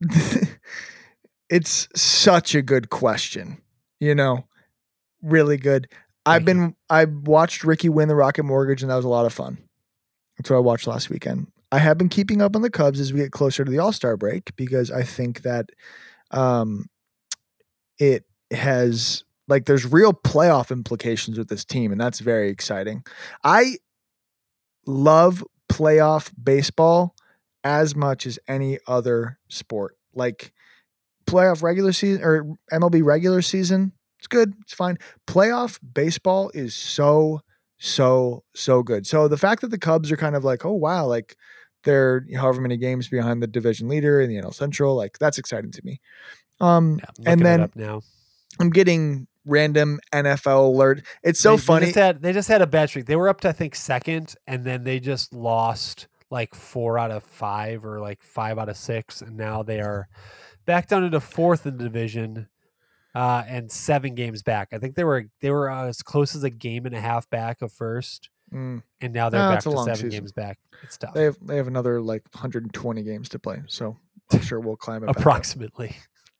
[1.50, 3.58] it's such a good question.
[4.00, 4.46] You know,
[5.22, 5.88] really good.
[6.26, 6.62] I've Thank you.
[6.64, 9.58] been I watched Rickie win the Rocket Mortgage, and that was a lot of fun.
[10.36, 11.48] That's what I watched last weekend.
[11.70, 13.92] I have been keeping up on the Cubs as we get closer to the All
[13.92, 15.70] Star break because I think that
[16.30, 16.86] um,
[17.98, 23.04] it has like there's real playoff implications with this team, and that's very exciting.
[23.42, 23.78] I
[24.86, 27.14] love playoff baseball
[27.62, 29.96] as much as any other sport.
[30.14, 30.52] Like
[31.26, 34.98] playoff regular season or MLB regular season, it's good, it's fine.
[35.26, 37.40] Playoff baseball is so
[37.84, 39.06] so so good.
[39.06, 41.36] So the fact that the Cubs are kind of like, oh wow, like
[41.84, 45.70] they're however many games behind the division leader in the NL Central, like that's exciting
[45.72, 46.00] to me.
[46.60, 48.00] Um, Yeah, and then now.
[48.58, 51.02] I'm getting random NFL alert.
[51.22, 51.86] It's so They- They funny.
[51.86, 53.04] just, had, they just had a bad streak.
[53.06, 57.10] They were up to I think second, and then they just lost like four out
[57.10, 60.08] of five or like five out of six, and now they are
[60.64, 62.48] back down into fourth in the division,
[63.14, 64.68] uh, and seven games back.
[64.72, 67.28] I think they were they were uh, as close as a game and a half
[67.30, 70.10] back of first, Mm, and now they're No, back to seven season.
[70.10, 70.58] games back.
[70.82, 71.14] It's tough.
[71.14, 73.96] they have they have another like 120 games to play, so
[74.32, 75.10] I'm sure we'll climb it.
[75.10, 75.96] Approximately.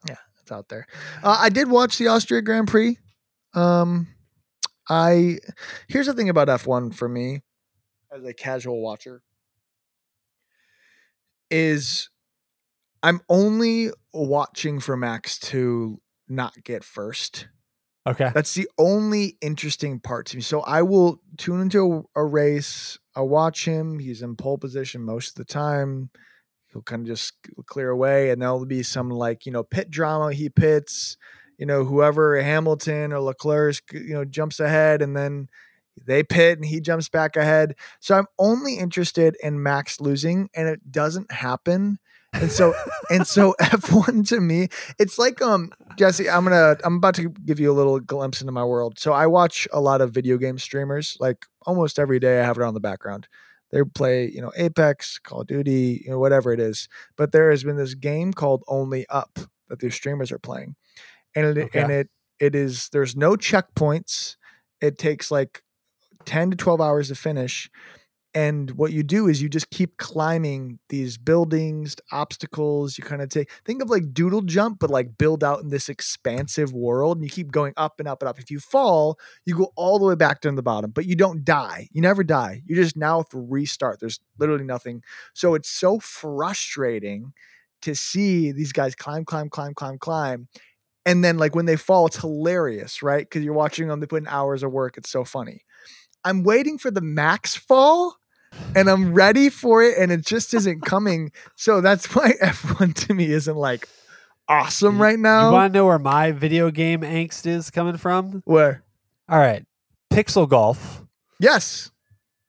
[0.09, 0.87] Yeah, it's out there.
[1.23, 2.99] Uh, I did watch the Austria Grand Prix.
[3.55, 4.09] Um,
[4.89, 5.39] I
[5.89, 7.41] here's the thing about F1 for me
[8.13, 9.23] as a casual watcher
[11.51, 12.11] is
[13.03, 17.49] I'm only watching for Max to not get first.
[18.07, 18.31] Okay.
[18.35, 20.43] That's the only interesting part to me.
[20.43, 22.99] So I will tune into a, a race.
[23.17, 23.99] I'll watch him.
[23.99, 26.11] He's in pole position most of the time.
[26.71, 27.35] He'll kind of just
[27.67, 30.33] clear away, and there'll be some like you know pit drama.
[30.33, 31.17] He pits,
[31.57, 35.49] you know, whoever Hamilton or Leclerc, you know, jumps ahead, and then
[36.07, 37.75] they pit and he jumps back ahead.
[38.01, 41.99] So I'm only interested in Max losing, and it doesn't happen.
[42.33, 42.75] And so
[43.11, 44.69] and so F1 to me,
[44.99, 48.53] it's like um Jesse, I'm gonna I'm about to give you a little glimpse into
[48.53, 48.99] my world.
[48.99, 52.57] So I watch a lot of video game streamers, like almost every day I have
[52.59, 53.29] it on the background.
[53.71, 56.89] They play, you know, Apex, Call of Duty, you know, whatever it is.
[57.17, 59.39] But there has been this game called Only Up
[59.69, 60.77] that these streamers are playing.
[61.35, 61.81] And it Okay.
[61.81, 64.37] and it it is there's no checkpoints.
[64.81, 65.63] It takes like
[66.27, 67.71] 10 to 12 hours to finish.
[68.37, 72.99] And what you do is you just keep climbing these buildings, obstacles.
[72.99, 75.89] You kind of take, think of like doodle jump, but like build out in this
[75.89, 77.17] expansive world.
[77.17, 78.41] And you keep going up and up and up.
[78.41, 81.15] If you fall, you go all the way back down to the bottom, but you
[81.15, 81.89] don't die.
[81.93, 82.63] You never die.
[82.67, 84.01] You just now have to restart.
[84.01, 85.05] There's literally nothing.
[85.33, 87.35] So it's so frustrating
[87.83, 90.49] to see these guys climb, climb, climb, climb, climb.
[91.07, 93.29] And then, like, when they fall, it's hilarious, right?
[93.29, 94.97] Because you're watching them, they put in hours of work.
[94.97, 95.61] It's so funny.
[96.25, 98.17] I'm waiting for the max fall
[98.75, 101.33] and I'm ready for it and it just isn't coming.
[101.57, 103.89] So that's why F1 to me isn't like
[104.49, 105.49] awesome right now.
[105.49, 108.43] You want to know where my video game angst is coming from?
[108.45, 108.85] Where?
[109.29, 109.65] All right.
[110.13, 111.03] Pixel golf.
[111.41, 111.91] Yes.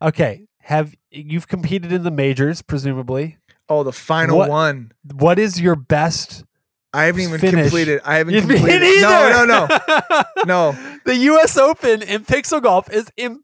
[0.02, 0.48] Okay.
[0.62, 3.38] Have you've competed in the majors, presumably?
[3.70, 4.92] Oh, the final What- one.
[5.14, 6.44] What is your best?
[6.94, 7.62] I haven't even Finish.
[7.66, 8.02] completed.
[8.06, 9.02] I haven't Me completed.
[9.02, 10.24] No, no, no.
[10.46, 10.98] No.
[11.06, 11.58] the U.S.
[11.58, 13.44] Open in pixel golf is impossible.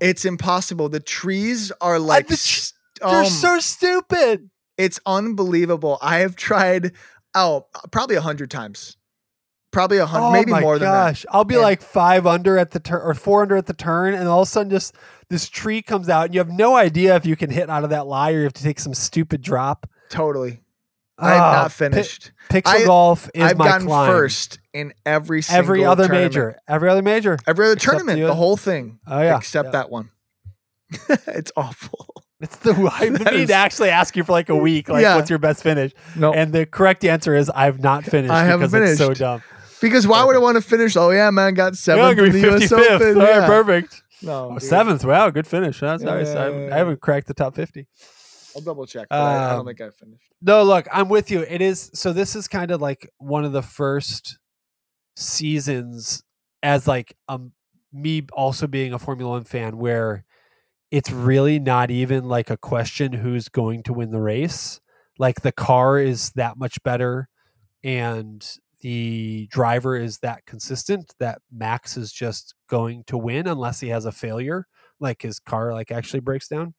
[0.00, 0.88] It's impossible.
[0.88, 4.50] The trees are like the tr- They're so stupid.
[4.78, 5.98] it's unbelievable.
[6.02, 6.92] I have tried
[7.34, 8.96] oh probably a hundred times.
[9.72, 11.24] Probably a hundred, Oh maybe more than that.
[11.30, 14.14] I'll be And- like five under at the turn or four under at the turn,
[14.14, 14.94] and all of a sudden, just
[15.28, 17.90] this tree comes out, and you have no idea if you can hit out of
[17.90, 19.86] that lie or you have to take some stupid drop.
[20.08, 20.62] Totally.
[21.18, 22.32] I have Ah, not pi- finished.
[22.50, 23.50] Pixel I- golf is my client.
[23.50, 24.10] I've my gotten climb.
[24.10, 26.32] first in every single Every other tournament.
[26.34, 27.38] major, every other major.
[27.46, 29.70] every other Except tournament, the- the whole thing, Oh yeah, except yeah.
[29.72, 30.10] that one.
[31.26, 32.22] it's awful.
[32.40, 34.88] It's the I That need is- to actually ask you for like a week.
[34.88, 35.16] Like, Yeah.
[35.16, 35.92] what's your best finish?
[36.14, 38.30] No, And the correct answer is I've not finished.
[38.32, 39.42] I haven't because It's so dumb.
[39.80, 40.96] because why would I want to finish?
[40.96, 42.90] Oh yeah, man, got Yeah, seventh I'm in be the US 55th.
[42.90, 43.08] Open.
[43.08, 43.46] All right, yeah.
[43.46, 44.02] perfect.
[44.22, 45.04] No, Oh, seventh.
[45.04, 45.80] Wow, good finish.
[45.80, 46.28] That's nice.
[46.28, 46.74] I, haven't, Yeah.
[46.74, 47.86] I haven't cracked the top fifty.
[48.56, 49.06] I'll double check.
[49.10, 50.32] But I, I don't Um, think I finished.
[50.40, 51.42] No, look, I'm with you.
[51.42, 52.12] It is so.
[52.12, 54.38] This is kind of like one of the first
[55.16, 56.22] seasons
[56.62, 57.52] as like um
[57.92, 60.24] me also being a Formula One fan where
[60.90, 64.80] it's really not even like a question who's going to win the race.
[65.18, 67.28] Like the car is that much better,
[67.82, 68.46] and
[68.82, 74.04] the driver is that consistent that Max is just going to win unless he has
[74.04, 74.66] a failure,
[75.00, 76.74] like his car like actually breaks down,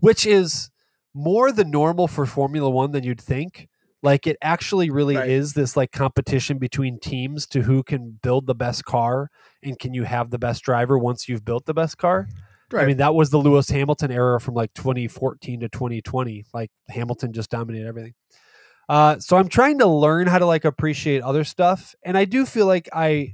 [0.00, 0.70] which is
[1.14, 3.68] more the normal for Formula One than you'd think.
[4.02, 5.28] Like it actually really Right.
[5.28, 9.30] is this like competition between teams to who can build the best car
[9.62, 12.28] and can you have the best driver once you've built the best car.
[12.70, 12.82] Right.
[12.82, 16.44] I mean, that was the Lewis Hamilton era from like 2014 to 2020.
[16.52, 18.14] Like Hamilton just dominated everything.
[18.88, 22.46] Uh, so I'm trying to learn how to like appreciate other stuff, and I do
[22.46, 23.32] feel like I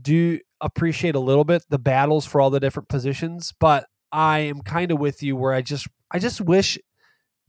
[0.00, 3.52] do appreciate a little bit the battles for all the different positions.
[3.58, 6.78] But I am kind of with you where I just I just wish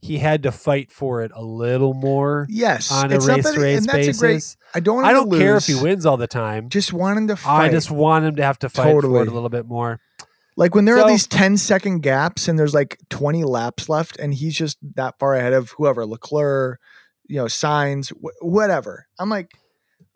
[0.00, 3.78] he had to fight for it a little more yes, on a race to race
[3.78, 4.18] and that's basis.
[4.18, 4.56] a great.
[4.74, 5.04] I don't.
[5.04, 6.68] I don't care if he wins all the time.
[6.68, 9.30] Just want him to I just want him to have to fight for it a
[9.30, 10.00] little bit more.
[10.56, 14.32] Like when there are these 10 second gaps and there's like 20 laps left and
[14.32, 16.80] he's just that far ahead of whoever, Leclerc,
[17.28, 19.06] you know, Sainz, wh- whatever.
[19.18, 19.52] I'm like,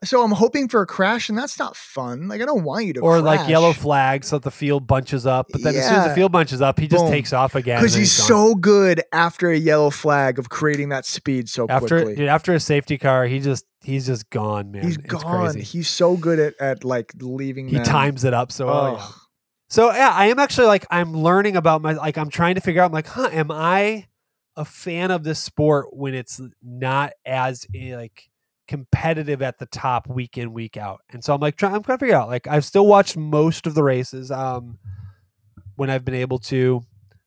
[0.03, 2.29] so I'm hoping for a crash and that's not fun.
[2.29, 4.87] Like I don't want you to or like yellow flags, flag so that the field
[4.87, 5.49] bunches up.
[5.53, 7.11] But then as soon as the field bunches up, he just Boom.
[7.13, 7.79] takes off again.
[7.81, 11.99] because and then so good after a yellow flag of creating that speed so after
[11.99, 12.17] quickly.
[12.17, 14.83] dude, after a safety car, he just he's just gone, man.
[14.85, 15.53] he's It's gone.
[15.53, 15.61] crazy.
[15.61, 17.69] He's so good at, at like leaving.
[17.69, 17.85] He them.
[17.85, 18.87] times it up so well.
[18.87, 19.07] Oh, yeah.
[19.69, 22.83] So yeah, I am actually like I'm learning about my like I'm trying to figure
[22.83, 22.87] out.
[22.87, 24.07] I'm like, huh, am I
[24.57, 28.30] a fan of this sport when it's not as eh, like
[28.71, 31.01] competitive at the top week in week out?
[31.11, 32.29] And so I'm like, try, I'm trying to figure out.
[32.29, 34.79] Like I've still watched most of the races um
[35.75, 36.83] when I've been able to.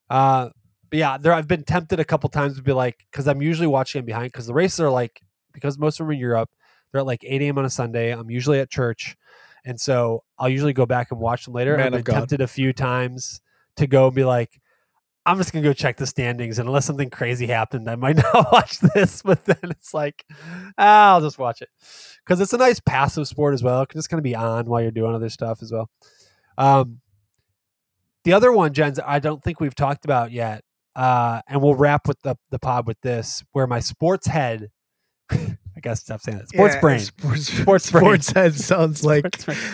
[0.09, 0.49] Uh,
[0.89, 3.67] but yeah, there I've been tempted a couple times to be like, because I'm usually
[3.67, 5.21] watching them behind because the races are like
[5.51, 6.49] because most of them are in Europe.
[6.91, 7.57] They're at like 8 a.m.
[7.57, 8.11] on a Sunday.
[8.11, 9.17] I'm usually at church.
[9.65, 11.75] And so I'll usually go back and watch them later.
[11.77, 12.13] Man I've been God.
[12.13, 13.41] tempted a few times
[13.77, 14.61] to go and be like,
[15.25, 18.51] I'm just gonna go check the standings, and unless something crazy happened, I might not
[18.51, 19.21] watch this.
[19.21, 20.25] But then it's like,
[20.77, 21.69] ah, I'll just watch it
[22.23, 23.81] because it's a nice passive sport as well.
[23.83, 25.89] It can just kind of be on while you're doing other stuff as well.
[26.57, 26.99] Um,
[28.25, 30.63] the other one, Jens, I don't think we've talked about yet,
[30.95, 34.69] uh, and we'll wrap with the the pod with this, where my sports head.
[35.83, 36.49] Gotta stop saying that.
[36.49, 36.99] Sports Yeah, brain.
[37.01, 38.03] Sports, Sports brain.
[38.03, 39.25] sports head sounds like.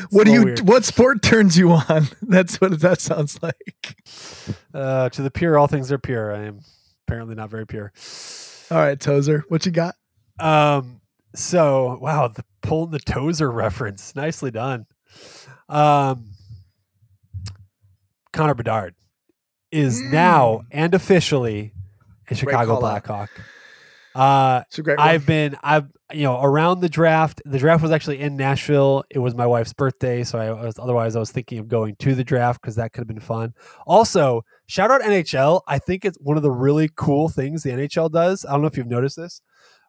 [0.10, 0.43] What do you?
[0.45, 0.60] weird.
[0.68, 2.07] What sport turns you on?
[2.22, 3.95] That's what that sounds like.
[4.74, 6.34] Uh, to the pure, all things are pure.
[6.36, 6.62] I am
[7.07, 7.93] apparently not very pure.
[8.72, 9.95] All right, Tozer, what you got?
[10.39, 11.01] Um.
[11.36, 14.88] So wow, the pulling the Tozer reference, nicely done.
[15.70, 16.32] Um.
[18.34, 18.95] Connor Bedard
[19.72, 20.66] is now Mm.
[20.72, 21.74] and officially
[22.30, 23.30] a Chicago out.
[24.16, 24.97] Uh, It's a great.
[24.97, 25.07] one.
[25.07, 27.41] I've been I've you know around the draft.
[27.45, 29.03] The draft was actually in Nashville.
[29.10, 32.16] It was my wife's birthday, so I was otherwise I was thinking of going to
[32.16, 33.53] the draft because that could have been fun.
[33.86, 35.62] Also, shout out NHL.
[35.68, 38.45] I think it's one of the really cool things the NHL does.
[38.45, 39.41] I don't know if you've noticed this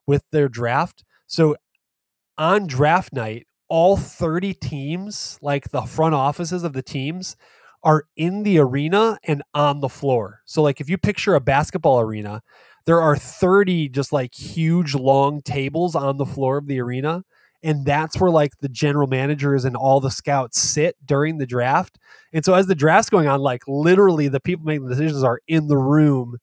[0.07, 1.05] with their draft.
[1.27, 1.57] So
[2.37, 7.37] on draft night, all 30 teams, like the front offices of the teams,
[7.83, 10.41] are in the arena and on the floor.
[10.45, 12.43] So like if you picture a basketball arena,
[12.87, 17.24] there are 30 just like huge long tables on the floor of the arena
[17.62, 21.99] and that's where like the general managers and all the scouts sit during the draft.
[22.33, 25.41] And so as the draft's going on, like literally the people making the decisions are
[25.47, 26.39] in the room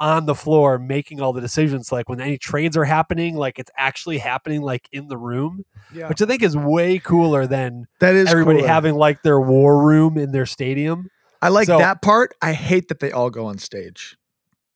[0.00, 1.92] on the floor making all the decisions.
[1.92, 6.08] Like when any trades are happening, like it's actually happening like in the room, yeah,
[6.08, 8.68] which I think is way cooler than that is everybody cooler.
[8.68, 11.10] having like their war room in their stadium.
[11.42, 12.34] I like so- that part.
[12.40, 14.16] I hate that they all go on stage.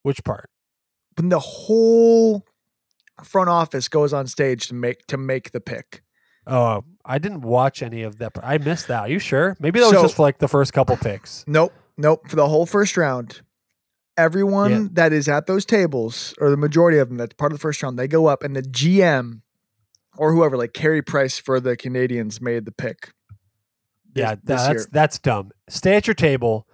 [0.02, 0.50] Which part?
[1.18, 2.44] When the whole
[3.24, 6.02] front office goes on stage to make to make the pick.
[6.46, 8.32] Oh, I didn't watch any of that.
[8.42, 9.00] I missed that.
[9.00, 9.56] Are you sure?
[9.60, 11.44] Maybe that was So- just for like the first couple picks.
[11.46, 12.28] Nope, nope.
[12.28, 13.40] For the whole first round,
[14.16, 14.88] everyone Yeah.
[14.92, 17.82] that is at those tables, or the majority of them, that's part of the first
[17.82, 19.42] round, they go up, and the GM
[20.16, 23.10] or whoever, like Carey Price for the Canadiens, made the pick.
[24.14, 24.86] Yeah, this- this that's year.
[24.92, 25.50] that's dumb.
[25.68, 26.66] Stay at your table.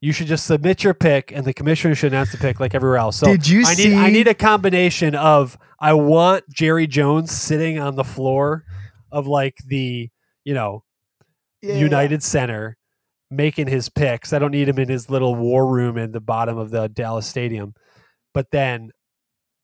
[0.00, 2.98] You should just submit your pick, and the commissioner should announce the pick like everywhere
[2.98, 3.16] else.
[3.16, 3.88] So Did you I see?
[3.88, 8.64] need I need a combination of I want Jerry Jones sitting on the floor
[9.10, 10.08] of like the
[10.44, 10.84] you know
[11.62, 12.76] Yeah, yeah, United Center
[13.30, 14.32] making his picks.
[14.32, 17.26] I don't need him in his little war room in the bottom of the Dallas
[17.26, 17.74] Stadium.
[18.34, 18.90] But then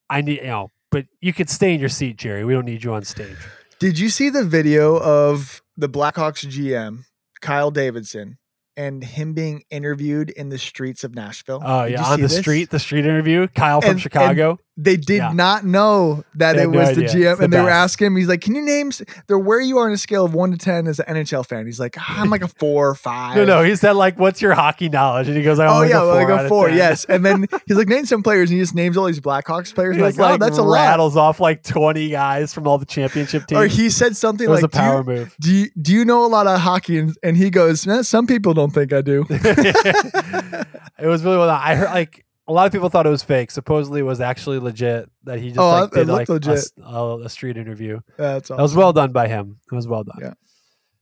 [0.08, 2.44] I need you know, but you could stay in your seat, Jerry.
[2.44, 3.36] We don't need you on stage.
[3.78, 7.04] Did you see the video of the Blackhawks GM
[7.40, 8.38] Kyle Davidson
[8.76, 11.60] and him being interviewed in the streets of Nashville?
[11.64, 12.38] Oh Did yeah, on the this?
[12.38, 13.46] street, the street interview.
[13.48, 14.58] Kyle from And- and Chicago.
[14.78, 15.32] They did Yeah.
[15.34, 17.34] not know that it had no was the idea.
[17.34, 18.16] GM, the and they were asking him.
[18.16, 18.90] He's like, "Can you name?
[19.26, 21.66] They're where you are on a scale of one to ten as an NHL fan."
[21.66, 23.36] He's like, "I'm like a four or five.
[23.36, 25.90] no, no, he said like, "What's your hockey knowledge?" And he goes, "I Oh only
[25.90, 27.04] yeah, well, four like a four, yes.
[27.04, 29.98] And then he's like, name some players, and he just names all these Blackhawks players.
[29.98, 30.76] Like, like, oh, that's a lot.
[30.88, 33.60] rattles off like twenty guys from all the championship teams.
[33.60, 35.36] Or he said something was like, a power do, you, move.
[35.38, 36.98] do you do you know a lot of hockey?
[36.98, 39.26] And, and he goes, "Eh, some people don't think I do.
[39.28, 40.66] it
[41.06, 41.50] was really well.
[41.50, 43.50] I heard like a lot of people thought it was fake.
[43.50, 45.08] Supposedly, it was actually legit.
[45.24, 46.64] That he just Oh, like did like a legit.
[46.84, 48.00] A, a street interview.
[48.18, 49.58] That's That was well done by him.
[49.70, 50.18] It was well done.
[50.20, 50.34] Yeah.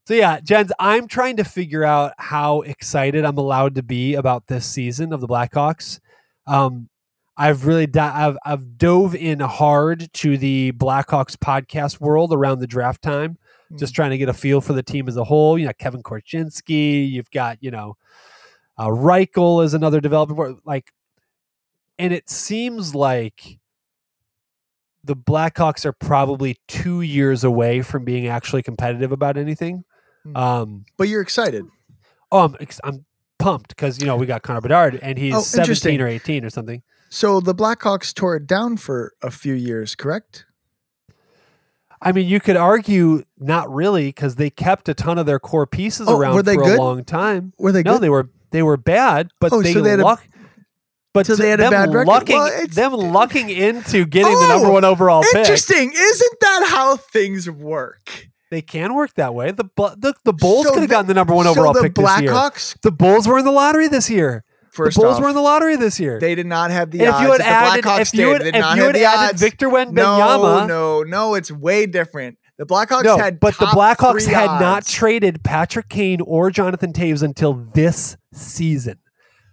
[0.07, 4.47] So yeah, Jens, I'm trying to figure out how excited I'm allowed to be about
[4.47, 6.01] this season of the Blackhawks.
[6.47, 6.89] Um,
[7.37, 12.67] I've really di- I've I've dove in hard to the Blackhawks podcast world around the
[12.67, 13.39] draft time,
[13.73, 13.79] Mm.
[13.79, 15.57] just trying to get a feel for the team as a whole.
[15.59, 17.97] You know, Kevin Korchinski, you've got you know,
[18.79, 20.57] uh, Reichel is another developer.
[20.65, 20.91] Like,
[22.01, 23.59] and it seems like
[25.05, 29.85] the Blackhawks are probably two years away from being actually competitive about anything.
[30.25, 30.37] Hmm.
[30.37, 31.65] Um, But you're excited.
[32.33, 33.05] oh, I'm, ex- I'm
[33.39, 36.51] pumped because you know we got Connor Bedard and he's Oh, 17 or 18 or
[36.51, 36.83] something.
[37.09, 40.45] So the Blackhawks tore it down for a few years, correct?
[42.03, 45.67] I mean, you could argue not really because they kept a ton of their core
[45.67, 46.79] pieces Oh, around were they for good?
[46.79, 47.53] a long time.
[47.59, 48.03] Were they no, good?
[48.03, 50.27] they were they were bad, but Oh, they, so they had a- luck.
[51.13, 52.07] But so they had a them bad record?
[52.07, 55.35] lucking, Well, them lucking into getting the number oh, one overall pick.
[55.37, 55.93] Interesting.
[55.93, 58.29] Isn't that how things work?
[58.51, 59.51] They can work that way.
[59.53, 61.95] The the, the Bulls So could have gotten the number one so overall the pick
[61.95, 62.31] this year.
[62.33, 64.45] Blackhawks, The Bulls were in the lottery this year.
[64.71, 66.19] first the Bulls off, were in the lottery this year.
[66.21, 68.33] they did not have the And if you had added, the Blackhawks if you did.
[68.33, 69.41] had, did if not you have had the added odds.
[69.41, 71.35] Victor Wembanyama, no, no, no.
[71.35, 72.39] It's way different.
[72.59, 77.23] The Blackhawks no, had but the Blackhawks had not traded Patrick Kane or Jonathan Toews
[77.23, 78.99] until this season.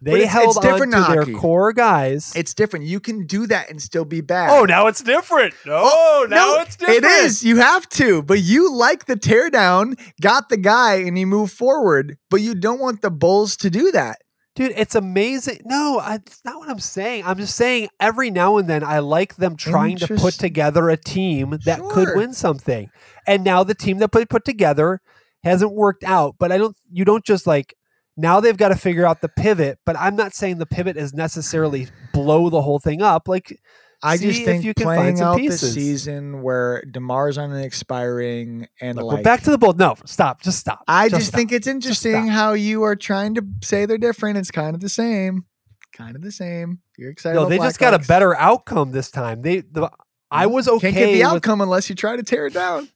[0.01, 1.33] But They it's- held it's on different to in their hockey.
[1.33, 2.31] core guys.
[2.35, 2.85] It's different.
[2.85, 4.49] You can do that and still be bad.
[4.51, 5.53] oh, now it's different.
[5.65, 7.03] Oh, no, Oh, now no, it's different.
[7.03, 7.43] It is.
[7.43, 8.21] You have to.
[8.21, 12.17] But you like the teardown, got the guy, and you move forward.
[12.29, 14.17] But you don't want the Bulls to do that.
[14.55, 15.59] Dude, it's amazing.
[15.65, 17.23] No, I, it's not what I'm saying.
[17.27, 20.97] I'm just saying every now and then I like them trying to put together a
[20.97, 22.89] team that could win something.
[23.27, 24.99] And now the team that they put together
[25.43, 26.35] hasn't worked out.
[26.39, 27.75] But I don't you don't just like
[28.17, 31.13] now they've got to figure out the pivot, but I'm not saying the pivot is
[31.13, 33.27] necessarily blow the whole thing up.
[33.27, 33.59] Like
[34.03, 37.63] I just think you can find playing some out the season where DeMar's on an
[37.63, 39.75] expiring and look, like we're back to the Bulls.
[39.75, 40.41] No, stop.
[40.41, 40.83] Just stop.
[40.87, 41.37] I just, stop.
[41.37, 44.37] think it's interesting how you are trying to say they're different.
[44.37, 45.45] It's kind of the same.
[45.93, 46.79] Kind of the same.
[46.97, 47.35] You're excited.
[47.35, 49.41] no, they just got a better outcome this time.
[49.41, 49.89] They the
[50.29, 52.89] I was okay Can't get the with- outcome unless you try to tear it down.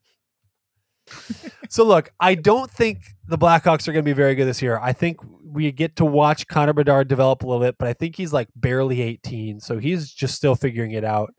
[1.71, 4.77] So look, I don't think the Blackhawks are going to be very good this year.
[4.83, 8.17] I think we get to watch Connor Bedard develop a little bit, but I think
[8.17, 11.33] he's like barely 18, so he's just still figuring it out.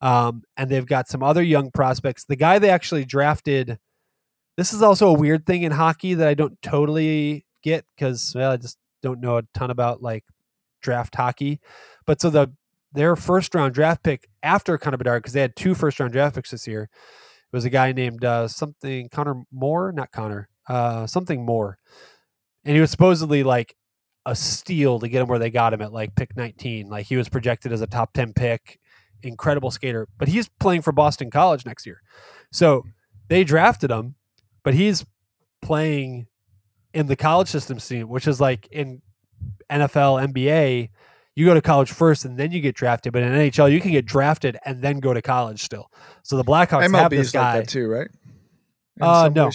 [0.00, 2.24] Um, and they've got some other young prospects.
[2.24, 3.78] The guy they actually drafted.
[4.56, 8.50] This is also a weird thing in hockey that I don't totally get because well,
[8.50, 10.24] I just don't know a ton about like
[10.82, 11.60] draft hockey.
[12.06, 12.52] But so the
[12.92, 16.34] their first round draft pick after Connor Bedard because they had two first round draft
[16.34, 16.90] picks this year
[17.52, 21.78] it was a guy named uh, something Connor Moore, not Connor, uh, something Moore,
[22.64, 23.74] and he was supposedly like
[24.26, 26.88] a steal to get him where they got him at like pick 19.
[26.88, 28.78] Like he was projected as a top 10 pick,
[29.22, 32.02] incredible skater, but he's playing for Boston College next year.
[32.52, 32.84] So
[33.28, 34.16] they drafted him,
[34.62, 35.04] but he's
[35.62, 36.26] playing
[36.92, 39.02] in the college system scene, which is like in
[39.70, 40.90] NFL, NBA,
[41.40, 43.12] you go to college first and then you get drafted.
[43.14, 45.90] But in NHL, you can get drafted and then go to college still.
[46.22, 47.58] So the Blackhawks have MLB this is guy.
[47.60, 48.08] like too, right?
[48.98, 49.50] In Uh, no.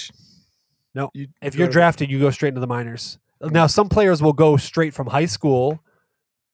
[0.95, 1.11] No.
[1.13, 3.19] You- if you you're drafted, you go straight into the minors.
[3.41, 5.79] Now, some players will go straight from high school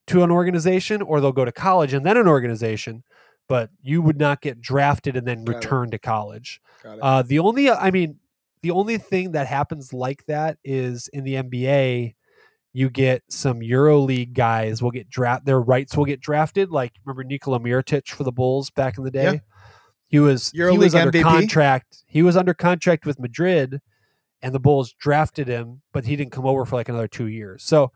[0.07, 3.03] to an organization, or they'll go to college and then an organization.
[3.47, 5.55] But you would not get drafted and then Got it.
[5.57, 6.59] return to college.
[6.84, 8.17] Uh, the only, I mean,
[8.61, 12.15] the only thing that happens like that is in the NBA,
[12.74, 15.45] you get some Euro League guys will get draft.
[15.45, 16.69] Their rights will get drafted.
[16.72, 19.34] Like remember Nikola Mirotic for the Bulls back in the day.
[19.34, 19.39] Yeah.
[20.07, 21.24] He was he was under MVP?
[21.24, 22.03] contract.
[22.07, 23.82] He was under contract with Madrid,
[24.41, 27.63] and the Bulls drafted him, but he didn't come over for like another two years.
[27.63, 27.91] So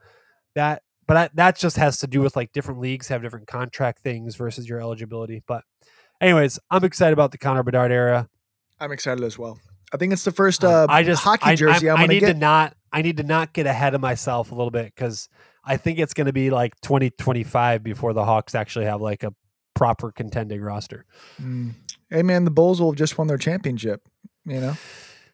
[0.55, 3.99] that but I, that just has to do with like different leagues have different contract
[3.99, 5.43] things versus your eligibility.
[5.45, 5.63] But
[6.21, 8.29] anyways, I'm excited about the Connor Bedard era.
[8.79, 9.59] I'm excited as well.
[9.93, 12.21] I think it's the first Um, uh, I just hockey jersey I, I'm gonna need
[12.21, 12.33] get.
[12.33, 15.27] to not I need to not get ahead of myself a little bit because
[15.65, 19.33] I think it's going to be like 2025 before the Hawks actually have like a
[19.73, 21.05] proper contending roster.
[21.41, 21.73] Mm.
[22.09, 24.01] Hey man, the Bulls will have just won their championship.
[24.45, 24.77] You know,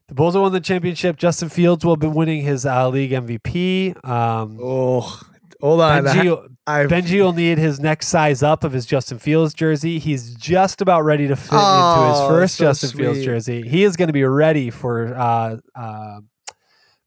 [0.07, 1.17] The Bulls have won the championship.
[1.17, 4.03] Justin Fields will be winning his uh, league MVP.
[4.07, 5.21] Um, oh,
[5.61, 6.05] hold on.
[6.05, 9.99] Benji, I, Benji will need his next size up of his Justin Fields jersey.
[9.99, 13.61] He's just about ready to fit into his Oh, first so Justin Fields jersey.
[13.67, 16.21] He is going to be ready for uh, uh,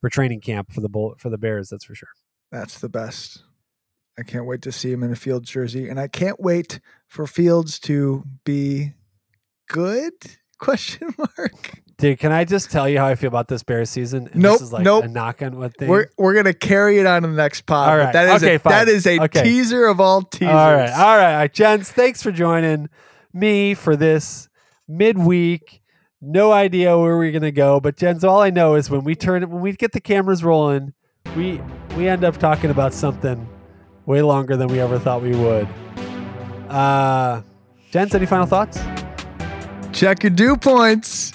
[0.04, 1.70] for training camp for the Bull, for the Bears.
[1.70, 2.10] That's for sure.
[2.52, 3.42] That's the best.
[4.18, 6.78] I can't wait to see him in a Fields jersey, and I can't wait
[7.08, 8.92] for Fields to be
[9.66, 10.12] good?
[10.58, 11.80] Question mark.
[11.96, 14.28] Dude, can I just tell you how I feel about this Bears season?
[14.30, 15.04] And Nope, this is like nope.
[15.04, 15.88] a knock on one thing.
[15.88, 17.88] We're we're gonna carry it on the next pod.
[17.88, 18.12] All but right.
[18.12, 18.72] That is Okay, a, fine.
[18.72, 19.42] that is a Okay.
[19.42, 20.52] teaser of all teasers.
[20.52, 21.90] All right, all right, all right, gents.
[21.90, 22.90] Thanks for joining
[23.32, 24.50] me for this
[24.86, 25.80] midweek.
[26.26, 29.42] No idea where we're gonna go, but Jens, all I know is when we turn
[29.50, 30.94] when we get the cameras rolling,
[31.36, 31.60] we
[31.98, 33.46] we end up talking about something
[34.06, 35.68] way longer than we ever thought we would.
[36.70, 37.42] Uh,
[37.90, 38.80] gents, any final thoughts?
[39.92, 41.33] Check your dew points.